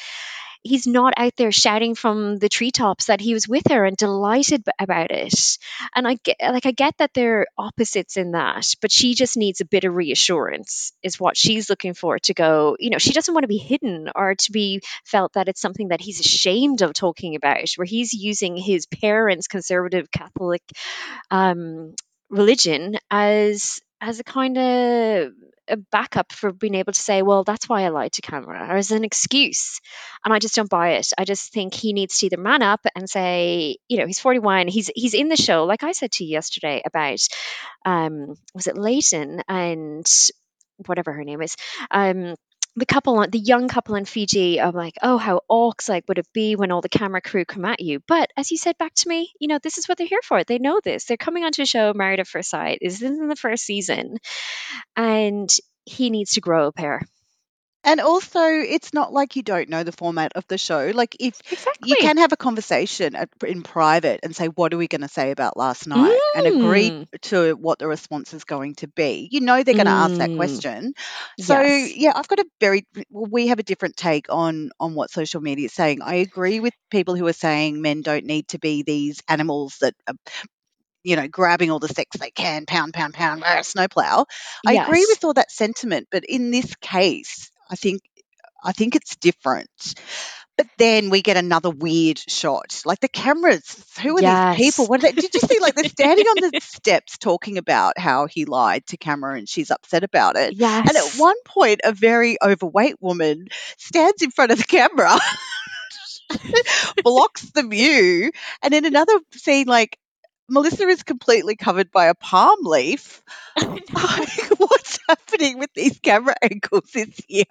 he's 0.63 0.87
not 0.87 1.13
out 1.17 1.33
there 1.37 1.51
shouting 1.51 1.93
from 1.93 2.37
the 2.37 2.49
treetops 2.49 3.05
that 3.05 3.21
he 3.21 3.33
was 3.33 3.47
with 3.47 3.63
her 3.69 3.85
and 3.85 3.97
delighted 3.97 4.63
about 4.79 5.11
it. 5.11 5.57
And 5.93 6.07
I 6.07 6.17
get 6.23 6.37
like 6.41 6.65
I 6.65 6.71
get 6.71 6.97
that 6.97 7.11
they're 7.13 7.45
opposites 7.57 8.17
in 8.17 8.31
that, 8.31 8.73
but 8.81 8.91
she 8.91 9.13
just 9.13 9.37
needs 9.37 9.61
a 9.61 9.65
bit 9.65 9.83
of 9.83 9.93
reassurance 9.93 10.93
is 11.03 11.19
what 11.19 11.37
she's 11.37 11.69
looking 11.69 11.93
for 11.93 12.19
to 12.19 12.33
go, 12.33 12.77
you 12.79 12.89
know, 12.89 12.97
she 12.97 13.13
doesn't 13.13 13.33
want 13.33 13.43
to 13.43 13.47
be 13.49 13.57
hidden 13.57 14.09
or 14.15 14.35
to 14.35 14.51
be 14.51 14.81
felt 15.05 15.33
that 15.33 15.49
it's 15.49 15.61
something 15.61 15.89
that 15.89 16.01
he's 16.01 16.19
ashamed 16.19 16.81
of 16.81 16.93
talking 16.93 17.35
about, 17.35 17.69
where 17.75 17.85
he's 17.85 18.13
using 18.13 18.55
his 18.57 18.85
parents' 18.85 19.47
conservative 19.47 20.09
Catholic 20.11 20.61
um, 21.29 21.93
religion 22.29 22.97
as 23.11 23.79
as 24.01 24.19
a 24.19 24.23
kind 24.23 24.57
of 24.57 25.31
a 25.69 25.77
backup 25.77 26.31
for 26.31 26.51
being 26.51 26.75
able 26.75 26.93
to 26.93 26.99
say, 26.99 27.21
well, 27.21 27.43
that's 27.43 27.69
why 27.69 27.83
I 27.83 27.89
lied 27.89 28.13
to 28.13 28.21
camera, 28.21 28.67
or 28.69 28.77
as 28.77 28.91
an 28.91 29.03
excuse. 29.03 29.79
And 30.23 30.33
I 30.33 30.39
just 30.39 30.55
don't 30.55 30.69
buy 30.69 30.91
it. 30.93 31.09
I 31.17 31.25
just 31.25 31.51
think 31.53 31.73
he 31.73 31.93
needs 31.93 32.19
to 32.19 32.25
either 32.27 32.37
man 32.37 32.61
up 32.61 32.81
and 32.95 33.09
say, 33.09 33.77
you 33.87 33.97
know, 33.97 34.07
he's 34.07 34.19
41, 34.19 34.67
he's 34.67 34.89
he's 34.95 35.13
in 35.13 35.29
the 35.29 35.35
show, 35.37 35.65
like 35.65 35.83
I 35.83 35.91
said 35.93 36.11
to 36.13 36.23
you 36.23 36.31
yesterday 36.31 36.81
about 36.85 37.19
um 37.85 38.35
was 38.53 38.67
it 38.67 38.77
Layton 38.77 39.41
and 39.47 40.05
whatever 40.85 41.13
her 41.13 41.23
name 41.23 41.41
is. 41.41 41.55
Um 41.91 42.35
the 42.75 42.85
couple 42.85 43.19
on 43.19 43.29
the 43.29 43.39
young 43.39 43.67
couple 43.67 43.95
in 43.95 44.05
Fiji 44.05 44.59
are 44.59 44.71
like, 44.71 44.95
oh, 45.01 45.17
how 45.17 45.41
awks 45.47 45.89
like 45.89 46.05
would 46.07 46.17
it 46.17 46.27
be 46.33 46.55
when 46.55 46.71
all 46.71 46.81
the 46.81 46.89
camera 46.89 47.21
crew 47.21 47.45
come 47.45 47.65
at 47.65 47.81
you? 47.81 48.01
But 48.07 48.31
as 48.35 48.49
you 48.51 48.57
said 48.57 48.77
back 48.77 48.93
to 48.95 49.09
me, 49.09 49.31
you 49.39 49.47
know, 49.47 49.59
this 49.61 49.77
is 49.77 49.87
what 49.87 49.97
they're 49.97 50.07
here 50.07 50.21
for. 50.23 50.43
They 50.43 50.57
know 50.57 50.79
this. 50.83 51.05
They're 51.05 51.17
coming 51.17 51.43
onto 51.43 51.61
a 51.61 51.67
show, 51.67 51.93
Married 51.93 52.19
at 52.19 52.27
First 52.27 52.49
Sight. 52.49 52.79
This 52.81 52.95
Is 52.95 53.01
in 53.03 53.27
the 53.27 53.35
first 53.35 53.63
season? 53.63 54.17
And 54.95 55.49
he 55.85 56.09
needs 56.09 56.33
to 56.33 56.41
grow 56.41 56.67
a 56.67 56.71
pair. 56.71 57.01
And 57.83 57.99
also, 57.99 58.41
it's 58.41 58.93
not 58.93 59.11
like 59.11 59.35
you 59.35 59.43
don't 59.43 59.69
know 59.69 59.83
the 59.83 59.91
format 59.91 60.33
of 60.35 60.47
the 60.47 60.57
show. 60.57 60.91
Like, 60.93 61.17
if 61.19 61.39
exactly. 61.51 61.89
you 61.89 61.97
can 61.99 62.17
have 62.17 62.31
a 62.31 62.37
conversation 62.37 63.15
in 63.45 63.61
private 63.61 64.21
and 64.23 64.35
say, 64.35 64.47
What 64.47 64.73
are 64.73 64.77
we 64.77 64.87
going 64.87 65.01
to 65.01 65.07
say 65.07 65.31
about 65.31 65.57
last 65.57 65.85
night? 65.87 66.19
Mm. 66.35 66.37
And 66.37 66.47
agree 66.47 66.89
mm. 66.91 67.21
to 67.23 67.55
what 67.55 67.79
the 67.79 67.87
response 67.87 68.33
is 68.33 68.45
going 68.45 68.75
to 68.75 68.87
be. 68.87 69.27
You 69.31 69.41
know, 69.41 69.63
they're 69.63 69.75
going 69.75 69.85
to 69.85 69.91
mm. 69.91 70.09
ask 70.09 70.15
that 70.15 70.29
mm. 70.29 70.37
question. 70.37 70.93
So, 71.39 71.59
yes. 71.59 71.95
yeah, 71.97 72.11
I've 72.15 72.27
got 72.27 72.39
a 72.39 72.45
very, 72.59 72.85
well, 73.09 73.27
we 73.29 73.47
have 73.47 73.59
a 73.59 73.63
different 73.63 73.97
take 73.97 74.27
on, 74.29 74.71
on 74.79 74.95
what 74.95 75.11
social 75.11 75.41
media 75.41 75.65
is 75.65 75.73
saying. 75.73 76.01
I 76.01 76.15
agree 76.15 76.59
with 76.59 76.73
people 76.89 77.15
who 77.15 77.27
are 77.27 77.33
saying 77.33 77.81
men 77.81 78.01
don't 78.01 78.25
need 78.25 78.47
to 78.49 78.59
be 78.59 78.83
these 78.83 79.21
animals 79.27 79.77
that 79.81 79.93
are, 80.07 80.15
you 81.03 81.17
know, 81.17 81.27
grabbing 81.27 81.69
all 81.69 81.79
the 81.79 81.89
sex 81.89 82.17
they 82.17 82.31
can, 82.31 82.65
pound, 82.65 82.93
pound, 82.93 83.13
pound, 83.13 83.43
snowplow. 83.65 84.25
I 84.65 84.73
agree 84.75 85.05
with 85.09 85.23
all 85.23 85.33
that 85.33 85.51
sentiment, 85.51 86.07
but 86.11 86.23
in 86.23 86.51
this 86.51 86.73
case, 86.75 87.51
I 87.73 87.75
think 87.75 88.01
I 88.63 88.71
think 88.71 88.95
it's 88.95 89.15
different. 89.15 89.95
But 90.55 90.67
then 90.77 91.09
we 91.09 91.23
get 91.23 91.35
another 91.35 91.71
weird 91.71 92.19
shot. 92.19 92.83
Like 92.85 92.99
the 92.99 93.07
cameras, 93.07 93.83
who 93.99 94.17
are 94.17 94.21
these 94.55 94.65
people? 94.65 94.85
What 94.85 95.03
are 95.03 95.07
they, 95.07 95.11
did 95.13 95.33
you 95.33 95.39
see? 95.39 95.59
Like 95.59 95.73
they're 95.73 95.85
standing 95.85 96.27
on 96.27 96.51
the 96.51 96.59
steps 96.61 97.17
talking 97.17 97.57
about 97.57 97.97
how 97.97 98.27
he 98.27 98.45
lied 98.45 98.85
to 98.87 98.97
camera 98.97 99.35
and 99.35 99.49
she's 99.49 99.71
upset 99.71 100.03
about 100.03 100.35
it. 100.35 100.53
Yes. 100.53 100.87
And 100.87 100.95
at 100.95 101.19
one 101.19 101.41
point, 101.45 101.81
a 101.83 101.91
very 101.91 102.37
overweight 102.39 103.01
woman 103.01 103.47
stands 103.79 104.21
in 104.21 104.29
front 104.29 104.51
of 104.51 104.59
the 104.59 104.65
camera, 104.65 105.17
blocks 107.03 107.49
the 107.49 107.63
view, 107.63 108.31
and 108.61 108.75
in 108.75 108.85
another 108.85 109.19
scene, 109.31 109.65
like 109.65 109.97
Melissa 110.49 110.87
is 110.87 111.01
completely 111.01 111.55
covered 111.55 111.89
by 111.91 112.07
a 112.07 112.15
palm 112.15 112.59
leaf. 112.61 113.23
What's 114.57 114.92
happening 115.09 115.59
with 115.59 115.69
these 115.73 115.99
camera 115.99 116.35
angles 116.41 116.89
this 116.93 117.21
year? 117.27 117.45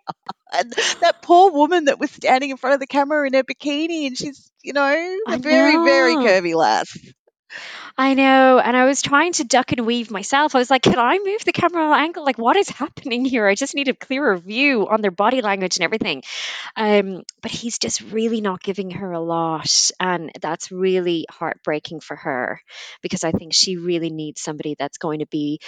And 0.52 0.72
that 1.00 1.22
poor 1.22 1.50
woman 1.50 1.86
that 1.86 1.98
was 1.98 2.10
standing 2.10 2.50
in 2.50 2.56
front 2.56 2.74
of 2.74 2.80
the 2.80 2.86
camera 2.86 3.26
in 3.26 3.32
her 3.34 3.42
bikini, 3.42 4.06
and 4.06 4.16
she's, 4.16 4.50
you 4.62 4.72
know, 4.72 4.84
a 4.84 5.18
I 5.26 5.36
very, 5.38 5.76
very 5.76 6.14
curvy 6.16 6.54
lass. 6.54 6.96
I 7.96 8.14
know. 8.14 8.58
And 8.58 8.76
I 8.76 8.84
was 8.84 9.02
trying 9.02 9.32
to 9.34 9.44
duck 9.44 9.72
and 9.72 9.86
weave 9.86 10.10
myself. 10.10 10.54
I 10.54 10.58
was 10.58 10.70
like, 10.70 10.82
can 10.82 10.98
I 10.98 11.18
move 11.22 11.44
the 11.44 11.52
camera 11.52 11.94
angle? 11.96 12.24
Like, 12.24 12.38
what 12.38 12.56
is 12.56 12.68
happening 12.68 13.24
here? 13.24 13.46
I 13.46 13.54
just 13.54 13.74
need 13.74 13.88
a 13.88 13.94
clearer 13.94 14.36
view 14.36 14.88
on 14.88 15.02
their 15.02 15.10
body 15.10 15.42
language 15.42 15.76
and 15.76 15.84
everything. 15.84 16.22
Um, 16.76 17.22
but 17.42 17.50
he's 17.50 17.78
just 17.78 18.00
really 18.00 18.40
not 18.40 18.62
giving 18.62 18.92
her 18.92 19.12
a 19.12 19.20
lot. 19.20 19.90
And 20.00 20.30
that's 20.40 20.72
really 20.72 21.26
heartbreaking 21.30 22.00
for 22.00 22.16
her 22.16 22.60
because 23.02 23.24
I 23.24 23.32
think 23.32 23.52
she 23.52 23.76
really 23.76 24.10
needs 24.10 24.40
somebody 24.40 24.74
that's 24.78 24.98
going 24.98 25.18
to 25.18 25.26
be 25.26 25.60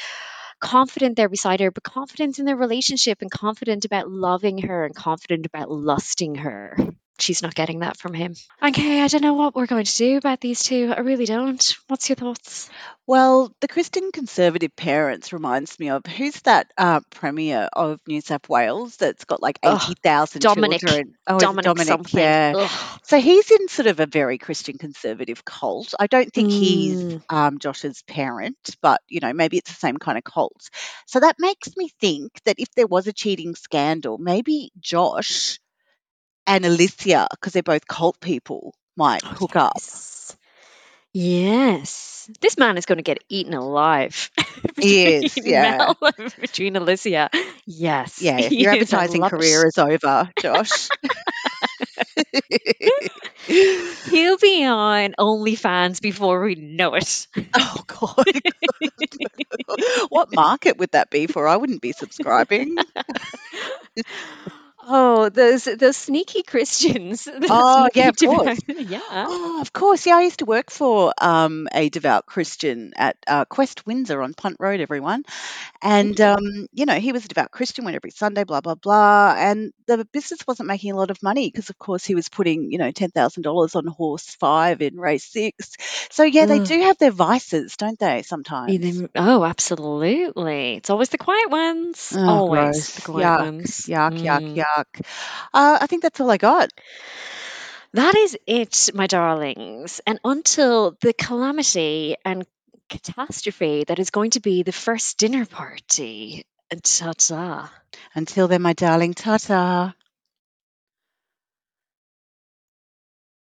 confident 0.60 1.16
there 1.16 1.28
beside 1.28 1.60
her, 1.60 1.70
but 1.70 1.82
confident 1.82 2.38
in 2.38 2.44
their 2.44 2.56
relationship 2.56 3.18
and 3.22 3.30
confident 3.30 3.84
about 3.84 4.10
loving 4.10 4.58
her 4.58 4.84
and 4.84 4.94
confident 4.94 5.46
about 5.46 5.70
lusting 5.70 6.36
her. 6.36 6.76
She's 7.18 7.42
not 7.42 7.54
getting 7.54 7.80
that 7.80 7.96
from 7.96 8.12
him. 8.14 8.34
Okay, 8.62 9.00
I 9.00 9.06
don't 9.08 9.22
know 9.22 9.34
what 9.34 9.54
we're 9.54 9.66
going 9.66 9.84
to 9.84 9.96
do 9.96 10.16
about 10.16 10.40
these 10.40 10.62
two. 10.62 10.92
I 10.96 11.00
really 11.00 11.26
don't. 11.26 11.76
What's 11.86 12.08
your 12.08 12.16
thoughts? 12.16 12.68
Well, 13.06 13.54
the 13.60 13.68
Christian 13.68 14.10
Conservative 14.12 14.74
parents 14.74 15.32
reminds 15.32 15.78
me 15.78 15.90
of 15.90 16.06
who's 16.06 16.40
that 16.42 16.72
uh, 16.78 17.00
premier 17.10 17.68
of 17.72 18.00
New 18.06 18.20
South 18.20 18.48
Wales 18.48 18.96
that's 18.96 19.24
got 19.26 19.42
like 19.42 19.58
Ugh, 19.62 19.80
80,000 19.90 20.40
Dominic. 20.40 20.80
children? 20.80 21.14
Oh, 21.26 21.38
Dominic 21.38 21.64
Dominic? 21.64 21.86
something. 21.86 22.18
Yeah. 22.20 22.52
Ugh. 22.56 23.00
So 23.04 23.20
he's 23.20 23.50
in 23.50 23.68
sort 23.68 23.86
of 23.88 24.00
a 24.00 24.06
very 24.06 24.38
Christian 24.38 24.78
conservative 24.78 25.44
cult. 25.44 25.94
I 25.98 26.06
don't 26.06 26.32
think 26.32 26.50
he's 26.50 26.94
Mm, 27.04 27.22
um, 27.28 27.58
Josh's 27.58 28.02
parent, 28.02 28.56
but 28.80 29.00
you 29.08 29.20
know 29.20 29.32
maybe 29.32 29.58
it's 29.58 29.70
the 29.70 29.76
same 29.78 29.98
kind 29.98 30.16
of 30.18 30.24
cult. 30.24 30.70
So 31.06 31.20
that 31.20 31.36
makes 31.38 31.76
me 31.76 31.90
think 32.00 32.32
that 32.44 32.56
if 32.58 32.68
there 32.74 32.86
was 32.86 33.06
a 33.06 33.12
cheating 33.12 33.54
scandal, 33.54 34.18
maybe 34.18 34.72
Josh 34.80 35.58
and 36.46 36.64
Alicia, 36.64 37.28
because 37.30 37.52
they're 37.52 37.62
both 37.62 37.86
cult 37.86 38.20
people, 38.20 38.74
might 38.96 39.22
oh, 39.24 39.28
hook 39.28 39.56
up. 39.56 39.72
yes. 39.76 40.36
Yes. 41.12 42.30
This 42.40 42.56
man 42.56 42.78
is 42.78 42.86
going 42.86 42.96
to 42.96 43.02
get 43.02 43.22
eaten 43.28 43.52
alive 43.52 44.30
He 44.80 45.04
is, 45.04 45.36
yeah, 45.44 45.76
Mel, 45.78 45.98
between 46.40 46.76
Alicia. 46.76 47.30
Yes, 47.66 48.20
yeah. 48.20 48.48
Your 48.48 48.72
advertising 48.72 49.22
career 49.22 49.66
is 49.66 49.78
over, 49.78 50.30
Josh. 50.40 50.88
He'll 53.46 54.38
be 54.38 54.64
on 54.64 55.14
OnlyFans 55.18 56.00
before 56.00 56.42
we 56.44 56.54
know 56.54 56.94
it. 56.94 57.26
oh 57.54 57.84
God, 57.86 58.42
what 60.08 60.34
market 60.34 60.78
would 60.78 60.92
that 60.92 61.10
be 61.10 61.26
for? 61.26 61.46
I 61.46 61.56
wouldn't 61.56 61.82
be 61.82 61.92
subscribing. 61.92 62.76
Oh, 64.86 65.28
those 65.30 65.64
those 65.64 65.96
sneaky 65.96 66.42
Christians. 66.42 67.26
Oh 67.48 67.88
yeah, 67.94 68.08
of 68.08 68.18
sneaky 68.18 68.28
course. 68.28 68.58
Yeah. 68.68 69.26
Oh, 69.26 69.60
of 69.60 69.72
course. 69.72 70.06
Yeah, 70.06 70.16
I 70.16 70.22
used 70.22 70.40
to 70.40 70.44
work 70.46 70.70
for 70.70 71.12
um, 71.20 71.68
a 71.72 71.88
devout 71.88 72.26
Christian 72.26 72.92
at 72.96 73.16
uh, 73.26 73.44
Quest 73.46 73.86
Windsor 73.86 74.20
on 74.22 74.34
Punt 74.34 74.56
Road, 74.60 74.80
everyone. 74.80 75.24
And, 75.82 76.18
Mm. 76.18 76.22
um, 76.22 76.66
you 76.72 76.86
know, 76.86 76.94
he 76.94 77.12
was 77.12 77.24
a 77.24 77.28
devout 77.28 77.50
Christian, 77.50 77.84
went 77.84 77.96
every 77.96 78.10
Sunday, 78.10 78.44
blah, 78.44 78.60
blah, 78.60 78.74
blah. 78.76 79.34
And 79.36 79.72
the 79.86 80.06
business 80.12 80.46
wasn't 80.46 80.68
making 80.68 80.92
a 80.92 80.96
lot 80.96 81.10
of 81.10 81.22
money 81.22 81.48
because, 81.50 81.70
of 81.70 81.78
course, 81.78 82.04
he 82.04 82.14
was 82.14 82.28
putting, 82.28 82.70
you 82.72 82.78
know, 82.78 82.90
$10,000 82.92 83.74
on 83.76 83.86
horse 83.86 84.36
five 84.40 84.82
in 84.82 84.96
race 84.98 85.24
six. 85.24 85.76
So, 86.10 86.24
yeah, 86.24 86.46
they 86.46 86.58
Ugh. 86.58 86.60
do 86.60 86.80
have 86.82 86.98
their 86.98 87.10
vices, 87.12 87.76
don't 87.76 87.98
they, 87.98 88.22
sometimes? 88.22 89.02
Oh, 89.16 89.44
absolutely. 89.44 90.74
It's 90.76 90.90
always 90.90 91.08
the 91.10 91.18
quiet 91.18 91.50
ones. 91.50 92.16
Oh, 92.16 92.40
Always 92.46 92.90
the 92.94 93.02
gross. 93.02 93.02
quiet 93.02 93.34
Yuck, 93.34 93.38
ones. 93.38 93.88
yuck, 93.88 94.14
yuck, 94.22 94.42
Mm. 94.50 94.64
Uh, 94.76 95.78
I 95.80 95.86
think 95.86 96.02
that's 96.02 96.20
all 96.20 96.30
I 96.30 96.36
got. 96.36 96.70
That 97.92 98.16
is 98.16 98.36
it, 98.46 98.90
my 98.94 99.06
darlings. 99.06 100.00
And 100.06 100.18
until 100.24 100.96
the 101.00 101.12
calamity 101.12 102.16
and 102.24 102.44
catastrophe 102.88 103.84
that 103.84 103.98
is 103.98 104.10
going 104.10 104.32
to 104.32 104.40
be 104.40 104.62
the 104.62 104.72
first 104.72 105.18
dinner 105.18 105.46
party. 105.46 106.44
Ta 106.82 107.12
ta. 107.16 107.72
Until 108.14 108.48
then, 108.48 108.62
my 108.62 108.72
darling, 108.72 109.14
ta 109.14 109.38
ta. 109.38 109.94